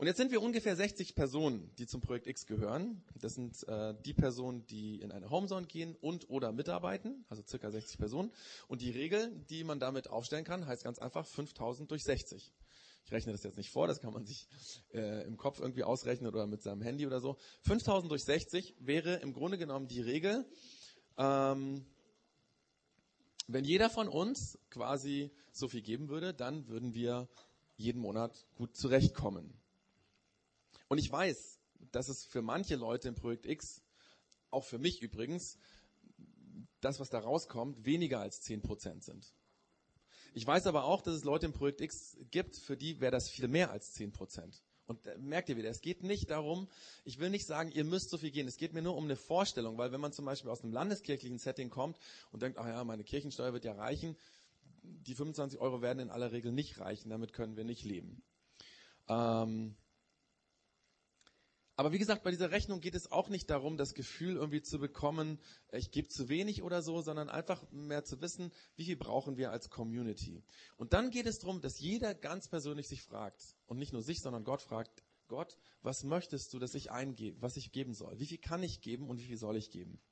Und 0.00 0.06
jetzt 0.06 0.16
sind 0.16 0.32
wir 0.32 0.40
ungefähr 0.40 0.74
60 0.74 1.14
Personen, 1.14 1.70
die 1.76 1.86
zum 1.86 2.00
Projekt 2.00 2.26
X 2.26 2.46
gehören. 2.46 3.04
Das 3.16 3.34
sind 3.34 3.68
äh, 3.68 3.94
die 4.06 4.14
Personen, 4.14 4.64
die 4.64 4.98
in 5.02 5.12
eine 5.12 5.28
Homezone 5.28 5.66
gehen 5.66 5.94
und 6.00 6.30
oder 6.30 6.52
mitarbeiten, 6.52 7.26
also 7.28 7.42
circa 7.46 7.70
60 7.70 7.98
Personen. 7.98 8.32
Und 8.66 8.80
die 8.80 8.88
Regel, 8.88 9.30
die 9.50 9.62
man 9.62 9.78
damit 9.78 10.08
aufstellen 10.08 10.46
kann, 10.46 10.66
heißt 10.66 10.84
ganz 10.84 10.98
einfach 11.00 11.26
5000 11.26 11.90
durch 11.90 12.02
60. 12.02 12.50
Ich 13.04 13.12
rechne 13.12 13.32
das 13.32 13.42
jetzt 13.42 13.58
nicht 13.58 13.68
vor, 13.68 13.88
das 13.88 14.00
kann 14.00 14.14
man 14.14 14.24
sich 14.24 14.48
äh, 14.94 15.26
im 15.26 15.36
Kopf 15.36 15.60
irgendwie 15.60 15.84
ausrechnen 15.84 16.28
oder 16.28 16.46
mit 16.46 16.62
seinem 16.62 16.80
Handy 16.80 17.06
oder 17.06 17.20
so. 17.20 17.36
5000 17.66 18.10
durch 18.10 18.24
60 18.24 18.76
wäre 18.78 19.16
im 19.16 19.34
Grunde 19.34 19.58
genommen 19.58 19.86
die 19.86 20.00
Regel, 20.00 20.46
ähm, 21.18 21.84
wenn 23.48 23.66
jeder 23.66 23.90
von 23.90 24.08
uns 24.08 24.58
quasi 24.70 25.30
so 25.52 25.68
viel 25.68 25.82
geben 25.82 26.08
würde, 26.08 26.32
dann 26.32 26.68
würden 26.68 26.94
wir 26.94 27.28
jeden 27.76 28.00
Monat 28.00 28.46
gut 28.54 28.74
zurechtkommen. 28.74 29.60
Und 30.90 30.98
ich 30.98 31.10
weiß, 31.10 31.60
dass 31.92 32.08
es 32.08 32.24
für 32.24 32.42
manche 32.42 32.74
Leute 32.74 33.06
im 33.06 33.14
Projekt 33.14 33.46
X, 33.46 33.80
auch 34.50 34.64
für 34.64 34.78
mich 34.78 35.00
übrigens, 35.02 35.56
das, 36.80 36.98
was 36.98 37.10
da 37.10 37.20
rauskommt, 37.20 37.84
weniger 37.84 38.18
als 38.18 38.42
10% 38.42 39.04
sind. 39.04 39.32
Ich 40.34 40.44
weiß 40.44 40.66
aber 40.66 40.84
auch, 40.84 41.00
dass 41.02 41.14
es 41.14 41.22
Leute 41.22 41.46
im 41.46 41.52
Projekt 41.52 41.80
X 41.80 42.16
gibt, 42.32 42.56
für 42.56 42.76
die 42.76 43.00
wäre 43.00 43.12
das 43.12 43.30
viel 43.30 43.46
mehr 43.46 43.70
als 43.70 43.94
10%. 43.96 44.62
Und 44.86 45.06
äh, 45.06 45.16
merkt 45.18 45.48
ihr 45.48 45.56
wieder, 45.56 45.70
es 45.70 45.80
geht 45.80 46.02
nicht 46.02 46.28
darum, 46.28 46.68
ich 47.04 47.20
will 47.20 47.30
nicht 47.30 47.46
sagen, 47.46 47.70
ihr 47.70 47.84
müsst 47.84 48.10
so 48.10 48.18
viel 48.18 48.32
gehen. 48.32 48.48
Es 48.48 48.56
geht 48.56 48.72
mir 48.72 48.82
nur 48.82 48.96
um 48.96 49.04
eine 49.04 49.14
Vorstellung, 49.14 49.78
weil 49.78 49.92
wenn 49.92 50.00
man 50.00 50.12
zum 50.12 50.24
Beispiel 50.24 50.50
aus 50.50 50.64
einem 50.64 50.72
landeskirchlichen 50.72 51.38
Setting 51.38 51.70
kommt 51.70 52.00
und 52.32 52.42
denkt, 52.42 52.58
ach 52.58 52.66
ja, 52.66 52.82
meine 52.82 53.04
Kirchensteuer 53.04 53.52
wird 53.52 53.64
ja 53.64 53.74
reichen, 53.74 54.16
die 54.82 55.14
25 55.14 55.60
Euro 55.60 55.82
werden 55.82 56.00
in 56.00 56.10
aller 56.10 56.32
Regel 56.32 56.50
nicht 56.50 56.80
reichen, 56.80 57.10
damit 57.10 57.32
können 57.32 57.56
wir 57.56 57.64
nicht 57.64 57.84
leben. 57.84 58.24
Ähm, 59.08 59.76
aber 61.80 61.92
wie 61.92 61.98
gesagt, 61.98 62.24
bei 62.24 62.30
dieser 62.30 62.50
Rechnung 62.50 62.82
geht 62.82 62.94
es 62.94 63.10
auch 63.10 63.30
nicht 63.30 63.48
darum, 63.48 63.78
das 63.78 63.94
Gefühl 63.94 64.36
irgendwie 64.36 64.60
zu 64.60 64.78
bekommen, 64.78 65.38
ich 65.72 65.90
gebe 65.90 66.08
zu 66.08 66.28
wenig 66.28 66.62
oder 66.62 66.82
so, 66.82 67.00
sondern 67.00 67.30
einfach 67.30 67.64
mehr 67.72 68.04
zu 68.04 68.20
wissen, 68.20 68.52
wie 68.76 68.84
viel 68.84 68.98
brauchen 68.98 69.38
wir 69.38 69.50
als 69.50 69.70
Community. 69.70 70.44
Und 70.76 70.92
dann 70.92 71.10
geht 71.10 71.24
es 71.24 71.38
darum, 71.38 71.62
dass 71.62 71.80
jeder 71.80 72.14
ganz 72.14 72.48
persönlich 72.48 72.86
sich 72.86 73.00
fragt 73.00 73.56
und 73.64 73.78
nicht 73.78 73.94
nur 73.94 74.02
sich, 74.02 74.20
sondern 74.20 74.44
Gott 74.44 74.60
fragt, 74.60 75.02
Gott, 75.26 75.56
was 75.80 76.04
möchtest 76.04 76.52
du, 76.52 76.58
dass 76.58 76.74
ich 76.74 76.90
eingebe, 76.90 77.40
was 77.40 77.56
ich 77.56 77.72
geben 77.72 77.94
soll? 77.94 78.18
Wie 78.18 78.26
viel 78.26 78.36
kann 78.36 78.62
ich 78.62 78.82
geben 78.82 79.08
und 79.08 79.18
wie 79.18 79.24
viel 79.24 79.38
soll 79.38 79.56
ich 79.56 79.70
geben? 79.70 80.02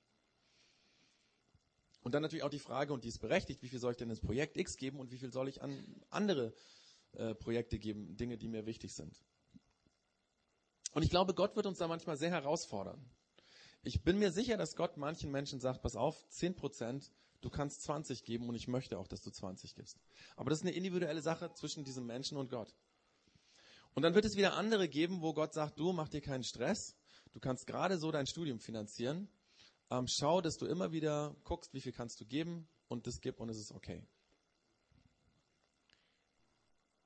Und 2.00 2.14
dann 2.14 2.22
natürlich 2.22 2.44
auch 2.44 2.48
die 2.48 2.60
Frage, 2.60 2.94
und 2.94 3.04
die 3.04 3.08
ist 3.08 3.18
berechtigt, 3.18 3.62
wie 3.62 3.68
viel 3.68 3.78
soll 3.78 3.92
ich 3.92 3.98
denn 3.98 4.08
ins 4.08 4.22
Projekt 4.22 4.56
X 4.56 4.78
geben 4.78 5.00
und 5.00 5.10
wie 5.10 5.18
viel 5.18 5.32
soll 5.32 5.48
ich 5.48 5.60
an 5.60 6.02
andere 6.08 6.54
äh, 7.12 7.34
Projekte 7.34 7.78
geben, 7.78 8.16
Dinge, 8.16 8.38
die 8.38 8.48
mir 8.48 8.64
wichtig 8.64 8.94
sind. 8.94 9.20
Und 10.92 11.02
ich 11.02 11.10
glaube, 11.10 11.34
Gott 11.34 11.56
wird 11.56 11.66
uns 11.66 11.78
da 11.78 11.88
manchmal 11.88 12.16
sehr 12.16 12.30
herausfordern. 12.30 13.04
Ich 13.82 14.02
bin 14.02 14.18
mir 14.18 14.32
sicher, 14.32 14.56
dass 14.56 14.74
Gott 14.74 14.96
manchen 14.96 15.30
Menschen 15.30 15.60
sagt, 15.60 15.82
pass 15.82 15.96
auf, 15.96 16.28
10 16.30 16.56
Prozent, 16.56 17.12
du 17.40 17.50
kannst 17.50 17.82
20 17.82 18.24
geben 18.24 18.48
und 18.48 18.54
ich 18.54 18.68
möchte 18.68 18.98
auch, 18.98 19.06
dass 19.06 19.22
du 19.22 19.30
20 19.30 19.74
gibst. 19.74 19.98
Aber 20.36 20.50
das 20.50 20.60
ist 20.60 20.66
eine 20.66 20.74
individuelle 20.74 21.22
Sache 21.22 21.52
zwischen 21.54 21.84
diesem 21.84 22.06
Menschen 22.06 22.36
und 22.36 22.50
Gott. 22.50 22.74
Und 23.94 24.02
dann 24.02 24.14
wird 24.14 24.24
es 24.24 24.36
wieder 24.36 24.54
andere 24.54 24.88
geben, 24.88 25.22
wo 25.22 25.32
Gott 25.32 25.54
sagt, 25.54 25.78
du 25.78 25.92
mach 25.92 26.08
dir 26.08 26.20
keinen 26.20 26.44
Stress, 26.44 26.96
du 27.32 27.40
kannst 27.40 27.66
gerade 27.66 27.98
so 27.98 28.10
dein 28.10 28.26
Studium 28.26 28.60
finanzieren, 28.60 29.28
ähm, 29.90 30.06
schau, 30.08 30.40
dass 30.40 30.56
du 30.56 30.66
immer 30.66 30.92
wieder 30.92 31.34
guckst, 31.44 31.72
wie 31.72 31.80
viel 31.80 31.92
kannst 31.92 32.20
du 32.20 32.26
geben 32.26 32.68
und 32.88 33.06
das 33.06 33.20
gib 33.20 33.40
und 33.40 33.48
es 33.48 33.58
ist 33.58 33.72
okay. 33.72 34.06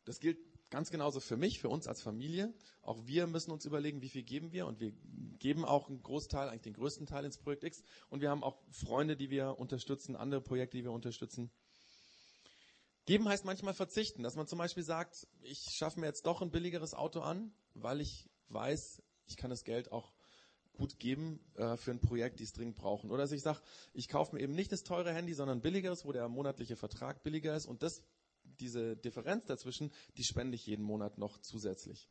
Das 0.05 0.19
gilt 0.19 0.39
Ganz 0.73 0.91
genauso 0.91 1.21
für 1.21 1.37
mich, 1.37 1.61
für 1.61 1.69
uns 1.69 1.87
als 1.87 2.01
Familie. 2.01 2.51
Auch 2.81 3.07
wir 3.07 3.27
müssen 3.27 3.51
uns 3.51 3.67
überlegen, 3.67 4.01
wie 4.01 4.09
viel 4.09 4.23
geben 4.23 4.53
wir. 4.53 4.67
Und 4.67 4.81
wir 4.81 4.95
geben 5.39 5.67
auch 5.67 5.91
einen 5.91 6.03
Großteil, 6.03 6.49
eigentlich 6.49 6.63
den 6.63 6.73
größten 6.73 7.07
Teil 7.07 7.27
ins 7.27 7.37
Projekt 7.37 7.63
X. 7.63 7.83
Und 8.09 8.23
wir 8.23 8.31
haben 8.31 8.43
auch 8.43 8.57
Freunde, 8.71 9.15
die 9.15 9.29
wir 9.29 9.59
unterstützen, 9.59 10.17
andere 10.17 10.41
Projekte, 10.41 10.79
die 10.79 10.85
wir 10.85 10.93
unterstützen. 10.93 11.51
Geben 13.05 13.29
heißt 13.29 13.45
manchmal 13.45 13.75
verzichten, 13.75 14.23
dass 14.23 14.35
man 14.35 14.47
zum 14.47 14.59
Beispiel 14.59 14.83
sagt, 14.83 15.29
ich 15.43 15.59
schaffe 15.77 16.01
mir 16.01 16.07
jetzt 16.07 16.25
doch 16.25 16.41
ein 16.41 16.51
billigeres 16.51 16.95
Auto 16.95 17.21
an, 17.21 17.53
weil 17.75 18.01
ich 18.01 18.31
weiß, 18.49 19.03
ich 19.27 19.37
kann 19.37 19.51
das 19.51 19.65
Geld 19.65 19.93
auch 19.93 20.15
gut 20.73 20.99
geben 20.99 21.39
äh, 21.57 21.77
für 21.77 21.91
ein 21.91 22.01
Projekt, 22.01 22.41
die 22.41 22.45
es 22.45 22.55
dringend 22.55 22.77
brauchen. 22.77 23.11
Oder 23.11 23.25
dass 23.25 23.33
ich 23.33 23.43
sage, 23.43 23.61
ich 23.93 24.09
kaufe 24.09 24.35
mir 24.35 24.41
eben 24.41 24.55
nicht 24.55 24.73
das 24.73 24.85
teure 24.85 25.13
Handy, 25.13 25.35
sondern 25.35 25.61
billigeres, 25.61 26.07
wo 26.07 26.13
der 26.13 26.31
monatliche 26.31 26.77
Vertrag 26.77 27.23
billiger 27.23 27.55
ist 27.55 27.67
und 27.67 27.83
das 27.83 28.03
diese 28.63 28.97
Differenz 28.97 29.47
dazwischen, 29.47 29.93
die 30.17 30.25
spende 30.25 30.55
ich 30.55 30.67
jeden 30.67 30.85
Monat 30.85 31.19
noch 31.19 31.39
zusätzlich. 31.39 32.09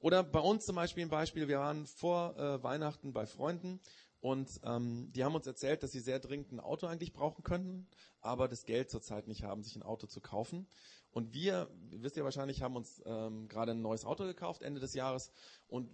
Oder 0.00 0.22
bei 0.22 0.40
uns 0.40 0.66
zum 0.66 0.76
Beispiel 0.76 1.04
ein 1.04 1.10
Beispiel, 1.10 1.48
wir 1.48 1.58
waren 1.60 1.86
vor 1.86 2.36
äh, 2.36 2.62
Weihnachten 2.62 3.12
bei 3.12 3.26
Freunden 3.26 3.80
und 4.20 4.60
ähm, 4.64 5.10
die 5.12 5.24
haben 5.24 5.34
uns 5.34 5.46
erzählt, 5.46 5.82
dass 5.82 5.92
sie 5.92 6.00
sehr 6.00 6.18
dringend 6.18 6.52
ein 6.52 6.60
Auto 6.60 6.86
eigentlich 6.86 7.12
brauchen 7.12 7.44
könnten, 7.44 7.86
aber 8.20 8.48
das 8.48 8.64
Geld 8.64 8.90
zurzeit 8.90 9.28
nicht 9.28 9.44
haben, 9.44 9.62
sich 9.62 9.76
ein 9.76 9.82
Auto 9.82 10.06
zu 10.06 10.20
kaufen. 10.20 10.66
Und 11.10 11.32
wir, 11.32 11.70
wisst 11.90 12.16
ihr 12.16 12.24
wahrscheinlich, 12.24 12.60
haben 12.60 12.74
uns 12.74 13.00
ähm, 13.06 13.48
gerade 13.48 13.72
ein 13.72 13.82
neues 13.82 14.04
Auto 14.04 14.24
gekauft 14.24 14.62
Ende 14.62 14.80
des 14.80 14.94
Jahres 14.94 15.30
und 15.68 15.88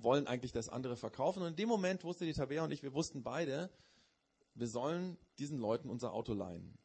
wollen 0.00 0.26
eigentlich 0.26 0.52
das 0.52 0.68
andere 0.68 0.96
verkaufen. 0.96 1.42
Und 1.42 1.48
in 1.48 1.56
dem 1.56 1.68
Moment 1.68 2.04
wusste 2.04 2.26
die 2.26 2.32
Tabea 2.32 2.64
und 2.64 2.72
ich, 2.72 2.82
wir 2.82 2.92
wussten 2.92 3.22
beide, 3.22 3.70
wir 4.54 4.66
sollen 4.66 5.16
diesen 5.38 5.58
Leuten 5.58 5.90
unser 5.90 6.12
Auto 6.12 6.32
leihen 6.34 6.76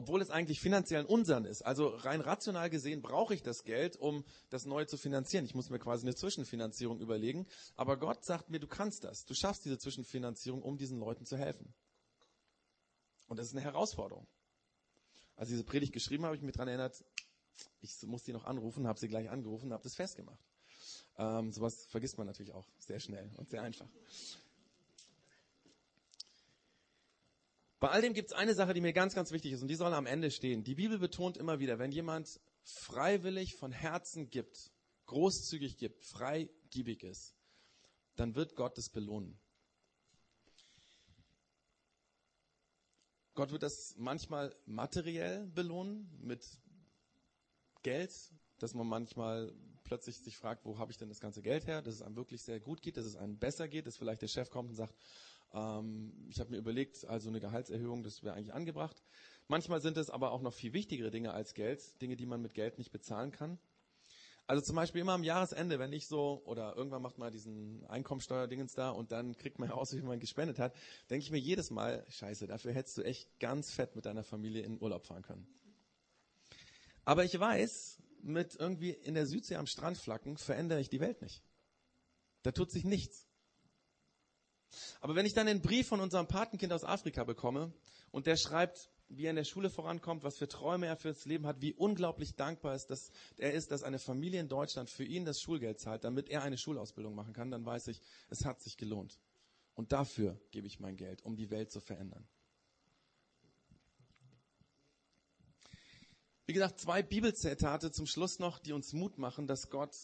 obwohl 0.00 0.22
es 0.22 0.30
eigentlich 0.30 0.60
finanziell 0.60 1.04
Unsern 1.04 1.44
ist. 1.44 1.60
Also 1.60 1.88
rein 1.88 2.22
rational 2.22 2.70
gesehen 2.70 3.02
brauche 3.02 3.34
ich 3.34 3.42
das 3.42 3.64
Geld, 3.64 3.96
um 3.96 4.24
das 4.48 4.64
Neue 4.64 4.86
zu 4.86 4.96
finanzieren. 4.96 5.44
Ich 5.44 5.54
muss 5.54 5.68
mir 5.68 5.78
quasi 5.78 6.06
eine 6.06 6.14
Zwischenfinanzierung 6.14 7.00
überlegen. 7.00 7.46
Aber 7.76 7.98
Gott 7.98 8.24
sagt 8.24 8.48
mir, 8.48 8.60
du 8.60 8.66
kannst 8.66 9.04
das. 9.04 9.26
Du 9.26 9.34
schaffst 9.34 9.62
diese 9.66 9.76
Zwischenfinanzierung, 9.76 10.62
um 10.62 10.78
diesen 10.78 10.98
Leuten 10.98 11.26
zu 11.26 11.36
helfen. 11.36 11.74
Und 13.28 13.38
das 13.38 13.48
ist 13.48 13.52
eine 13.52 13.60
Herausforderung. 13.60 14.26
Als 15.36 15.50
ich 15.50 15.56
diese 15.56 15.64
Predigt 15.64 15.92
geschrieben 15.92 16.24
habe, 16.24 16.28
habe 16.28 16.36
ich 16.36 16.42
mich 16.42 16.54
daran 16.54 16.68
erinnert, 16.68 17.04
ich 17.82 17.94
muss 18.04 18.22
die 18.22 18.32
noch 18.32 18.46
anrufen, 18.46 18.86
habe 18.86 18.98
sie 18.98 19.08
gleich 19.08 19.28
angerufen, 19.28 19.70
habe 19.70 19.82
das 19.82 19.96
festgemacht. 19.96 20.40
Ähm, 21.18 21.52
sowas 21.52 21.84
vergisst 21.90 22.16
man 22.16 22.26
natürlich 22.26 22.54
auch 22.54 22.66
sehr 22.78 23.00
schnell 23.00 23.30
und 23.36 23.50
sehr 23.50 23.60
einfach. 23.60 23.90
Bei 27.80 27.88
all 27.88 28.02
dem 28.02 28.12
gibt 28.12 28.30
es 28.30 28.36
eine 28.36 28.54
Sache, 28.54 28.74
die 28.74 28.82
mir 28.82 28.92
ganz, 28.92 29.14
ganz 29.14 29.32
wichtig 29.32 29.52
ist 29.52 29.62
und 29.62 29.68
die 29.68 29.74
soll 29.74 29.94
am 29.94 30.04
Ende 30.04 30.30
stehen. 30.30 30.64
Die 30.64 30.74
Bibel 30.74 30.98
betont 30.98 31.38
immer 31.38 31.60
wieder, 31.60 31.78
wenn 31.78 31.90
jemand 31.90 32.38
freiwillig 32.62 33.56
von 33.56 33.72
Herzen 33.72 34.28
gibt, 34.28 34.70
großzügig 35.06 35.78
gibt, 35.78 36.04
freigiebig 36.04 37.02
ist, 37.02 37.34
dann 38.16 38.34
wird 38.34 38.54
Gott 38.54 38.76
es 38.76 38.90
belohnen. 38.90 39.40
Gott 43.34 43.50
wird 43.50 43.62
das 43.62 43.94
manchmal 43.96 44.54
materiell 44.66 45.46
belohnen 45.46 46.10
mit 46.20 46.44
Geld, 47.82 48.12
dass 48.58 48.74
man 48.74 48.86
manchmal 48.86 49.54
plötzlich 49.84 50.18
sich 50.18 50.36
fragt, 50.36 50.66
wo 50.66 50.76
habe 50.78 50.92
ich 50.92 50.98
denn 50.98 51.08
das 51.08 51.20
ganze 51.20 51.40
Geld 51.40 51.66
her, 51.66 51.80
dass 51.80 51.94
es 51.94 52.02
einem 52.02 52.16
wirklich 52.16 52.42
sehr 52.42 52.60
gut 52.60 52.82
geht, 52.82 52.98
dass 52.98 53.06
es 53.06 53.16
einem 53.16 53.38
besser 53.38 53.68
geht, 53.68 53.86
dass 53.86 53.96
vielleicht 53.96 54.20
der 54.20 54.28
Chef 54.28 54.50
kommt 54.50 54.68
und 54.68 54.76
sagt, 54.76 54.94
ähm, 55.52 56.26
ich 56.28 56.40
habe 56.40 56.50
mir 56.50 56.58
überlegt, 56.58 57.06
also 57.06 57.28
eine 57.28 57.40
Gehaltserhöhung, 57.40 58.02
das 58.02 58.22
wäre 58.22 58.34
eigentlich 58.34 58.54
angebracht. 58.54 59.02
Manchmal 59.48 59.80
sind 59.80 59.96
es 59.96 60.10
aber 60.10 60.32
auch 60.32 60.42
noch 60.42 60.54
viel 60.54 60.72
wichtigere 60.72 61.10
Dinge 61.10 61.32
als 61.32 61.54
Geld, 61.54 62.00
Dinge, 62.00 62.16
die 62.16 62.26
man 62.26 62.40
mit 62.40 62.54
Geld 62.54 62.78
nicht 62.78 62.92
bezahlen 62.92 63.32
kann. 63.32 63.58
Also 64.46 64.62
zum 64.62 64.74
Beispiel 64.74 65.00
immer 65.00 65.12
am 65.12 65.22
Jahresende, 65.22 65.78
wenn 65.78 65.92
ich 65.92 66.08
so, 66.08 66.42
oder 66.44 66.74
irgendwann 66.76 67.02
macht 67.02 67.18
man 67.18 67.30
diesen 67.30 67.86
Einkommensteuerdingens 67.86 68.72
da 68.74 68.90
und 68.90 69.12
dann 69.12 69.36
kriegt 69.36 69.60
man 69.60 69.68
heraus, 69.70 69.96
wie 69.96 70.02
man 70.02 70.18
gespendet 70.18 70.58
hat, 70.58 70.74
denke 71.08 71.24
ich 71.24 71.30
mir 71.30 71.38
jedes 71.38 71.70
Mal, 71.70 72.04
scheiße, 72.08 72.48
dafür 72.48 72.72
hättest 72.72 72.98
du 72.98 73.02
echt 73.02 73.38
ganz 73.38 73.70
fett 73.70 73.94
mit 73.94 74.06
deiner 74.06 74.24
Familie 74.24 74.62
in 74.62 74.80
Urlaub 74.80 75.06
fahren 75.06 75.22
können. 75.22 75.46
Aber 77.04 77.24
ich 77.24 77.38
weiß, 77.38 78.02
mit 78.22 78.56
irgendwie 78.56 78.90
in 78.90 79.14
der 79.14 79.26
Südsee 79.26 79.56
am 79.56 79.66
Strand 79.66 79.98
flacken 79.98 80.36
verändere 80.36 80.80
ich 80.80 80.90
die 80.90 81.00
Welt 81.00 81.22
nicht. 81.22 81.42
Da 82.42 82.52
tut 82.52 82.70
sich 82.70 82.84
nichts. 82.84 83.29
Aber 85.00 85.14
wenn 85.14 85.26
ich 85.26 85.34
dann 85.34 85.46
den 85.46 85.62
Brief 85.62 85.88
von 85.88 86.00
unserem 86.00 86.26
Patenkind 86.26 86.72
aus 86.72 86.84
Afrika 86.84 87.24
bekomme 87.24 87.72
und 88.10 88.26
der 88.26 88.36
schreibt, 88.36 88.90
wie 89.08 89.24
er 89.24 89.30
in 89.30 89.36
der 89.36 89.44
Schule 89.44 89.70
vorankommt, 89.70 90.22
was 90.22 90.38
für 90.38 90.48
Träume 90.48 90.86
er 90.86 90.96
fürs 90.96 91.24
Leben 91.24 91.46
hat, 91.46 91.60
wie 91.60 91.74
unglaublich 91.74 92.36
dankbar 92.36 92.74
ist, 92.74 92.86
dass 92.86 93.10
er 93.36 93.52
ist, 93.52 93.72
dass 93.72 93.82
eine 93.82 93.98
Familie 93.98 94.40
in 94.40 94.48
Deutschland 94.48 94.88
für 94.88 95.04
ihn 95.04 95.24
das 95.24 95.40
Schulgeld 95.40 95.80
zahlt, 95.80 96.04
damit 96.04 96.28
er 96.28 96.42
eine 96.42 96.56
Schulausbildung 96.56 97.14
machen 97.14 97.32
kann, 97.32 97.50
dann 97.50 97.66
weiß 97.66 97.88
ich, 97.88 98.00
es 98.28 98.44
hat 98.44 98.60
sich 98.60 98.76
gelohnt. 98.76 99.18
Und 99.74 99.92
dafür 99.92 100.40
gebe 100.52 100.66
ich 100.66 100.78
mein 100.78 100.96
Geld, 100.96 101.22
um 101.22 101.36
die 101.36 101.50
Welt 101.50 101.70
zu 101.72 101.80
verändern. 101.80 102.26
Wie 106.46 106.52
gesagt, 106.52 106.80
zwei 106.80 107.02
Bibelzitate 107.02 107.92
zum 107.92 108.06
Schluss 108.06 108.38
noch, 108.40 108.58
die 108.58 108.72
uns 108.72 108.92
Mut 108.92 109.18
machen, 109.18 109.46
dass 109.46 109.70
Gott 109.70 109.94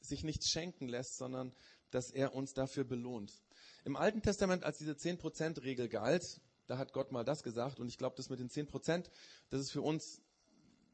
sich 0.00 0.24
nichts 0.24 0.48
schenken 0.48 0.88
lässt, 0.88 1.16
sondern 1.16 1.54
dass 1.90 2.10
er 2.10 2.34
uns 2.34 2.54
dafür 2.54 2.84
belohnt. 2.84 3.43
Im 3.84 3.96
Alten 3.96 4.22
Testament, 4.22 4.64
als 4.64 4.78
diese 4.78 4.92
10%-Regel 4.92 5.88
galt, 5.88 6.40
da 6.66 6.78
hat 6.78 6.92
Gott 6.92 7.12
mal 7.12 7.24
das 7.24 7.42
gesagt 7.42 7.78
und 7.78 7.88
ich 7.88 7.98
glaube, 7.98 8.16
das 8.16 8.30
mit 8.30 8.40
den 8.40 8.48
10%, 8.48 9.10
das 9.50 9.60
ist 9.60 9.70
für 9.70 9.82
uns, 9.82 10.22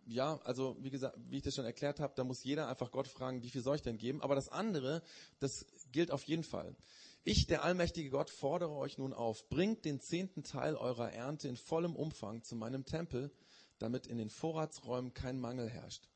ja, 0.06 0.40
also 0.42 0.76
wie 0.80 0.90
gesagt, 0.90 1.16
wie 1.28 1.36
ich 1.36 1.42
das 1.44 1.54
schon 1.54 1.64
erklärt 1.64 2.00
habe, 2.00 2.14
da 2.16 2.24
muss 2.24 2.42
jeder 2.42 2.68
einfach 2.68 2.90
Gott 2.90 3.06
fragen, 3.06 3.42
wie 3.42 3.50
viel 3.50 3.62
soll 3.62 3.76
ich 3.76 3.82
denn 3.82 3.96
geben? 3.96 4.20
Aber 4.22 4.34
das 4.34 4.48
andere, 4.48 5.02
das 5.38 5.66
gilt 5.92 6.10
auf 6.10 6.24
jeden 6.24 6.42
Fall. 6.42 6.74
Ich, 7.22 7.46
der 7.46 7.62
allmächtige 7.62 8.10
Gott, 8.10 8.30
fordere 8.30 8.72
euch 8.72 8.98
nun 8.98 9.12
auf, 9.12 9.48
bringt 9.48 9.84
den 9.84 10.00
zehnten 10.00 10.42
Teil 10.42 10.74
eurer 10.74 11.12
Ernte 11.12 11.48
in 11.48 11.56
vollem 11.56 11.94
Umfang 11.94 12.42
zu 12.42 12.56
meinem 12.56 12.86
Tempel, 12.86 13.30
damit 13.78 14.06
in 14.06 14.18
den 14.18 14.30
Vorratsräumen 14.30 15.14
kein 15.14 15.38
Mangel 15.38 15.68
herrscht. 15.68 16.08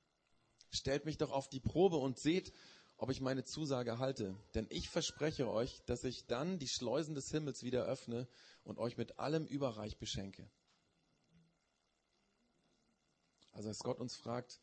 Stellt 0.71 1.05
mich 1.05 1.19
doch 1.19 1.31
auf 1.31 1.49
die 1.49 1.61
Probe 1.61 1.97
und 1.97 2.19
seht, 2.19 2.53
ob 2.97 3.11
ich 3.11 3.21
meine 3.21 3.45
Zusage 3.45 3.99
halte. 3.99 4.37
Denn 4.55 4.67
ich 4.71 4.89
verspreche 4.89 5.49
euch, 5.49 5.83
dass 5.87 6.05
ich 6.05 6.27
dann 6.27 6.59
die 6.59 6.69
Schleusen 6.69 7.15
des 7.15 7.31
Himmels 7.31 7.63
wieder 7.63 7.85
öffne 7.85 8.29
und 8.63 8.79
euch 8.79 8.97
mit 8.97 9.19
allem 9.19 9.47
überreich 9.47 9.99
beschenke. 9.99 10.49
Also 13.53 13.69
als 13.69 13.79
Gott 13.79 14.01
uns 14.01 14.17
fragt 14.17 14.61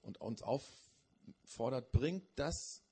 und 0.00 0.20
uns 0.20 0.42
auffordert, 0.42 1.90
bringt 1.92 2.24
das 2.36 2.82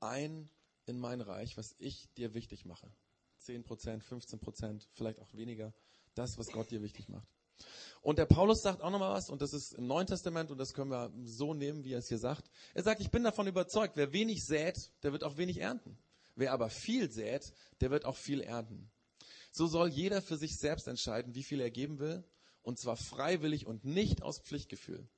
ein 0.00 0.50
in 0.84 0.98
mein 0.98 1.20
Reich, 1.20 1.56
was 1.56 1.74
ich 1.78 2.12
dir 2.14 2.34
wichtig 2.34 2.64
mache. 2.64 2.92
10 3.38 3.64
Prozent, 3.64 4.04
15 4.04 4.40
Prozent, 4.40 4.88
vielleicht 4.92 5.18
auch 5.18 5.32
weniger. 5.34 5.72
Das, 6.14 6.38
was 6.38 6.48
Gott 6.48 6.70
dir 6.70 6.82
wichtig 6.82 7.08
macht. 7.08 7.28
Und 8.02 8.18
der 8.18 8.26
Paulus 8.26 8.62
sagt 8.62 8.82
auch 8.82 8.90
nochmal 8.90 9.12
was, 9.12 9.30
und 9.30 9.42
das 9.42 9.52
ist 9.52 9.74
im 9.74 9.86
Neuen 9.86 10.08
Testament, 10.08 10.50
und 10.50 10.58
das 10.58 10.74
können 10.74 10.90
wir 10.90 11.12
so 11.24 11.54
nehmen, 11.54 11.84
wie 11.84 11.92
er 11.92 12.00
es 12.00 12.08
hier 12.08 12.18
sagt. 12.18 12.50
Er 12.74 12.82
sagt, 12.82 13.00
ich 13.00 13.10
bin 13.10 13.22
davon 13.22 13.46
überzeugt, 13.46 13.96
wer 13.96 14.12
wenig 14.12 14.44
sät, 14.44 14.90
der 15.04 15.12
wird 15.12 15.22
auch 15.22 15.36
wenig 15.36 15.58
ernten. 15.58 15.96
Wer 16.34 16.52
aber 16.52 16.68
viel 16.68 17.10
sät, 17.10 17.52
der 17.80 17.90
wird 17.90 18.04
auch 18.04 18.16
viel 18.16 18.40
ernten. 18.40 18.90
So 19.52 19.66
soll 19.66 19.88
jeder 19.88 20.20
für 20.20 20.36
sich 20.36 20.58
selbst 20.58 20.88
entscheiden, 20.88 21.34
wie 21.34 21.44
viel 21.44 21.60
er 21.60 21.70
geben 21.70 22.00
will, 22.00 22.24
und 22.62 22.78
zwar 22.78 22.96
freiwillig 22.96 23.66
und 23.66 23.84
nicht 23.84 24.22
aus 24.22 24.40
Pflichtgefühl. 24.40 25.08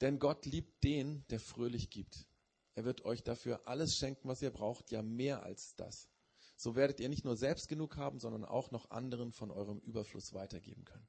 Denn 0.00 0.18
Gott 0.18 0.44
liebt 0.44 0.82
den, 0.84 1.24
der 1.30 1.40
fröhlich 1.40 1.88
gibt. 1.88 2.26
Er 2.74 2.84
wird 2.84 3.04
euch 3.04 3.22
dafür 3.22 3.66
alles 3.66 3.96
schenken, 3.96 4.28
was 4.28 4.42
ihr 4.42 4.50
braucht, 4.50 4.90
ja 4.90 5.02
mehr 5.02 5.44
als 5.44 5.74
das. 5.76 6.08
So 6.56 6.74
werdet 6.74 7.00
ihr 7.00 7.08
nicht 7.08 7.24
nur 7.24 7.36
selbst 7.36 7.68
genug 7.68 7.96
haben, 7.96 8.18
sondern 8.18 8.44
auch 8.44 8.70
noch 8.70 8.90
anderen 8.90 9.32
von 9.32 9.50
eurem 9.50 9.78
Überfluss 9.78 10.34
weitergeben 10.34 10.84
können. 10.84 11.06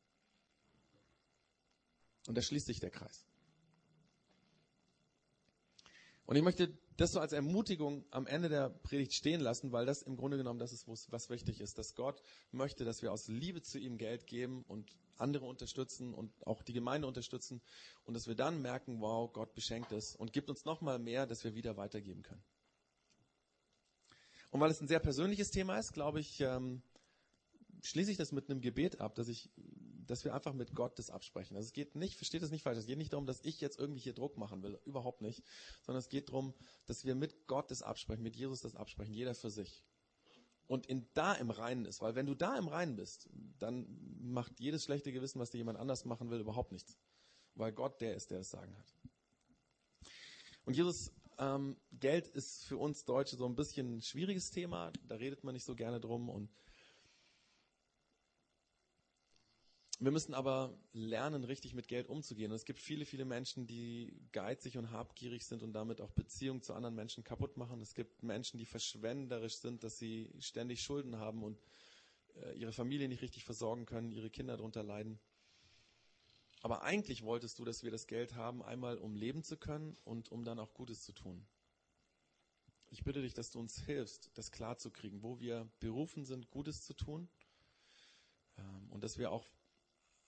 Und 2.27 2.35
da 2.35 2.41
schließt 2.41 2.65
sich 2.65 2.79
der 2.79 2.91
Kreis. 2.91 3.25
Und 6.25 6.35
ich 6.35 6.43
möchte 6.43 6.75
das 6.97 7.11
so 7.11 7.19
als 7.19 7.33
Ermutigung 7.33 8.05
am 8.09 8.25
Ende 8.25 8.49
der 8.49 8.69
Predigt 8.69 9.13
stehen 9.13 9.41
lassen, 9.41 9.71
weil 9.71 9.85
das 9.85 10.01
im 10.01 10.17
Grunde 10.17 10.37
genommen 10.37 10.59
das 10.59 10.73
ist, 10.73 10.87
was 10.87 11.29
wichtig 11.29 11.59
ist, 11.59 11.77
dass 11.77 11.93
Gott 11.93 12.21
möchte, 12.51 12.85
dass 12.85 13.01
wir 13.01 13.11
aus 13.11 13.27
Liebe 13.27 13.61
zu 13.61 13.77
ihm 13.77 13.97
Geld 13.97 14.25
geben 14.25 14.63
und 14.67 14.95
andere 15.17 15.45
unterstützen 15.45 16.13
und 16.13 16.31
auch 16.45 16.63
die 16.63 16.73
Gemeinde 16.73 17.07
unterstützen 17.07 17.61
und 18.05 18.13
dass 18.13 18.27
wir 18.27 18.35
dann 18.35 18.61
merken, 18.61 19.01
wow, 19.01 19.31
Gott 19.31 19.53
beschenkt 19.53 19.91
es 19.91 20.15
und 20.15 20.33
gibt 20.33 20.49
uns 20.49 20.65
nochmal 20.65 20.99
mehr, 20.99 21.25
dass 21.25 21.43
wir 21.43 21.53
wieder 21.53 21.77
weitergeben 21.77 22.23
können. 22.23 22.43
Und 24.49 24.61
weil 24.61 24.71
es 24.71 24.81
ein 24.81 24.87
sehr 24.87 24.99
persönliches 24.99 25.51
Thema 25.51 25.77
ist, 25.77 25.93
glaube 25.93 26.19
ich, 26.21 26.39
ähm, 26.39 26.81
schließe 27.83 28.11
ich 28.11 28.17
das 28.17 28.31
mit 28.31 28.49
einem 28.49 28.61
Gebet 28.61 29.01
ab, 29.01 29.15
dass 29.15 29.27
ich 29.27 29.49
dass 30.07 30.23
wir 30.25 30.33
einfach 30.33 30.53
mit 30.53 30.73
Gott 30.73 30.97
das 30.99 31.09
absprechen. 31.09 31.55
Also 31.55 31.67
es 31.67 31.73
geht 31.73 31.95
nicht, 31.95 32.15
versteht 32.15 32.41
das 32.41 32.51
nicht 32.51 32.63
falsch, 32.63 32.77
es 32.77 32.85
geht 32.85 32.97
nicht 32.97 33.13
darum, 33.13 33.25
dass 33.25 33.43
ich 33.43 33.61
jetzt 33.61 33.79
irgendwie 33.79 33.99
hier 33.99 34.13
Druck 34.13 34.37
machen 34.37 34.63
will, 34.63 34.79
überhaupt 34.85 35.21
nicht, 35.21 35.43
sondern 35.83 35.99
es 35.99 36.09
geht 36.09 36.29
darum, 36.29 36.53
dass 36.85 37.05
wir 37.05 37.15
mit 37.15 37.47
Gott 37.47 37.71
das 37.71 37.81
absprechen, 37.81 38.23
mit 38.23 38.35
Jesus 38.35 38.61
das 38.61 38.75
absprechen, 38.75 39.13
jeder 39.13 39.35
für 39.35 39.49
sich. 39.49 39.83
Und 40.67 40.87
in 40.87 41.07
da 41.13 41.33
im 41.33 41.51
Reinen 41.51 41.85
ist, 41.85 42.01
weil 42.01 42.15
wenn 42.15 42.25
du 42.25 42.33
da 42.33 42.57
im 42.57 42.67
Reinen 42.67 42.95
bist, 42.95 43.29
dann 43.59 43.85
macht 44.19 44.59
jedes 44.59 44.83
schlechte 44.83 45.11
Gewissen, 45.11 45.39
was 45.39 45.51
dir 45.51 45.59
jemand 45.59 45.77
anders 45.77 46.05
machen 46.05 46.31
will, 46.31 46.39
überhaupt 46.39 46.71
nichts. 46.71 46.97
Weil 47.53 47.71
Gott 47.71 48.01
der 48.01 48.15
ist, 48.15 48.31
der 48.31 48.39
das 48.39 48.49
Sagen 48.49 48.75
hat. 48.75 48.95
Und 50.65 50.75
Jesus, 50.75 51.11
ähm, 51.37 51.77
Geld 51.91 52.27
ist 52.27 52.63
für 52.65 52.77
uns 52.77 53.05
Deutsche 53.05 53.35
so 53.35 53.45
ein 53.45 53.55
bisschen 53.55 53.97
ein 53.97 54.01
schwieriges 54.01 54.49
Thema, 54.49 54.91
da 55.07 55.15
redet 55.15 55.43
man 55.43 55.53
nicht 55.53 55.65
so 55.65 55.75
gerne 55.75 55.99
drum 55.99 56.29
und 56.29 56.49
Wir 60.05 60.11
müssen 60.11 60.35
aber 60.35 60.77
lernen, 60.93 61.43
richtig 61.43 61.73
mit 61.73 61.87
Geld 61.87 62.09
umzugehen. 62.09 62.51
Und 62.51 62.57
es 62.57 62.65
gibt 62.65 62.79
viele, 62.79 63.05
viele 63.05 63.25
Menschen, 63.25 63.65
die 63.65 64.15
geizig 64.33 64.77
und 64.77 64.91
habgierig 64.91 65.43
sind 65.47 65.63
und 65.63 65.73
damit 65.73 65.99
auch 65.99 66.11
Beziehungen 66.11 66.61
zu 66.61 66.75
anderen 66.75 66.93
Menschen 66.93 67.23
kaputt 67.23 67.57
machen. 67.57 67.81
Es 67.81 67.95
gibt 67.95 68.21
Menschen, 68.21 68.59
die 68.59 68.67
verschwenderisch 68.67 69.55
sind, 69.55 69.83
dass 69.83 69.97
sie 69.97 70.29
ständig 70.37 70.83
Schulden 70.83 71.17
haben 71.17 71.41
und 71.41 71.59
äh, 72.35 72.55
ihre 72.55 72.71
Familie 72.71 73.09
nicht 73.09 73.23
richtig 73.23 73.45
versorgen 73.45 73.87
können, 73.87 74.11
ihre 74.11 74.29
Kinder 74.29 74.57
darunter 74.57 74.83
leiden. 74.83 75.17
Aber 76.61 76.83
eigentlich 76.83 77.23
wolltest 77.23 77.57
du, 77.57 77.65
dass 77.65 77.81
wir 77.81 77.89
das 77.89 78.05
Geld 78.05 78.35
haben, 78.35 78.61
einmal 78.61 78.99
um 78.99 79.15
leben 79.15 79.41
zu 79.41 79.57
können 79.57 79.97
und 80.03 80.31
um 80.31 80.43
dann 80.43 80.59
auch 80.59 80.75
Gutes 80.75 81.01
zu 81.01 81.13
tun. 81.13 81.47
Ich 82.91 83.03
bitte 83.03 83.23
dich, 83.23 83.33
dass 83.33 83.49
du 83.49 83.59
uns 83.59 83.81
hilfst, 83.81 84.29
das 84.35 84.51
klarzukriegen, 84.51 85.23
wo 85.23 85.39
wir 85.39 85.67
berufen 85.79 86.25
sind, 86.25 86.51
Gutes 86.51 86.83
zu 86.83 86.93
tun. 86.93 87.27
Ähm, 88.59 88.91
und 88.91 89.03
dass 89.03 89.17
wir 89.17 89.31
auch 89.31 89.47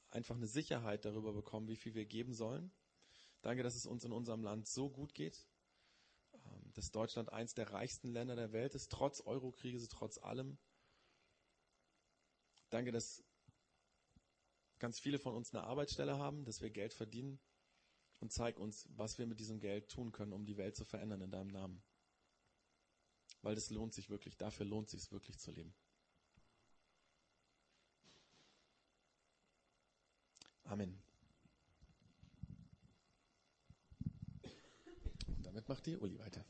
einfach 0.10 0.36
eine 0.36 0.48
Sicherheit 0.48 1.06
darüber 1.06 1.34
bekommen, 1.34 1.67
wie 1.67 1.76
viel 1.76 1.93
wir 1.96 2.06
geben 2.06 2.34
sollen. 2.34 2.72
Danke, 3.41 3.63
dass 3.63 3.76
es 3.76 3.86
uns 3.86 4.04
in 4.04 4.12
unserem 4.12 4.43
Land 4.43 4.67
so 4.67 4.89
gut 4.89 5.13
geht, 5.13 5.48
ähm, 6.34 6.72
dass 6.74 6.91
Deutschland 6.91 7.32
eins 7.32 7.54
der 7.54 7.72
reichsten 7.72 8.10
Länder 8.10 8.36
der 8.36 8.52
Welt 8.52 8.76
ist, 8.76 8.91
trotz 8.91 9.22
Eurokrise, 9.22 9.88
trotz 9.88 10.17
allem. 10.17 10.58
Danke, 12.70 12.91
dass 12.91 13.24
ganz 14.80 15.00
viele 15.00 15.20
von 15.20 15.34
uns 15.34 15.54
eine 15.54 15.63
Arbeitsstelle 15.63 16.17
haben, 16.17 16.46
dass 16.46 16.62
wir 16.62 16.70
Geld 16.70 16.93
verdienen 16.93 17.39
und 18.20 18.32
zeig 18.32 18.60
uns, 18.60 18.88
was 18.96 19.17
wir 19.17 19.28
mit 19.28 19.39
diesem 19.39 19.60
Geld 19.60 19.89
tun 19.89 20.12
können, 20.12 20.34
um 20.34 20.46
die 20.46 20.58
Welt 20.58 20.76
zu 20.76 20.86
verändern 20.86 21.22
in 21.22 21.32
deinem 21.32 21.50
Namen. 21.50 21.84
Weil 23.41 23.56
das 23.56 23.70
lohnt 23.70 23.93
sich 23.93 24.10
wirklich, 24.10 24.38
dafür 24.38 24.65
lohnt 24.65 24.89
sich 24.89 25.02
es 25.02 25.12
wirklich 25.12 25.38
zu 25.38 25.52
leben. 25.52 25.76
Amen. 30.67 30.97
Und 35.27 35.45
damit 35.45 35.67
macht 35.69 35.86
die 35.86 35.97
Uli 35.97 36.19
weiter. 36.19 36.43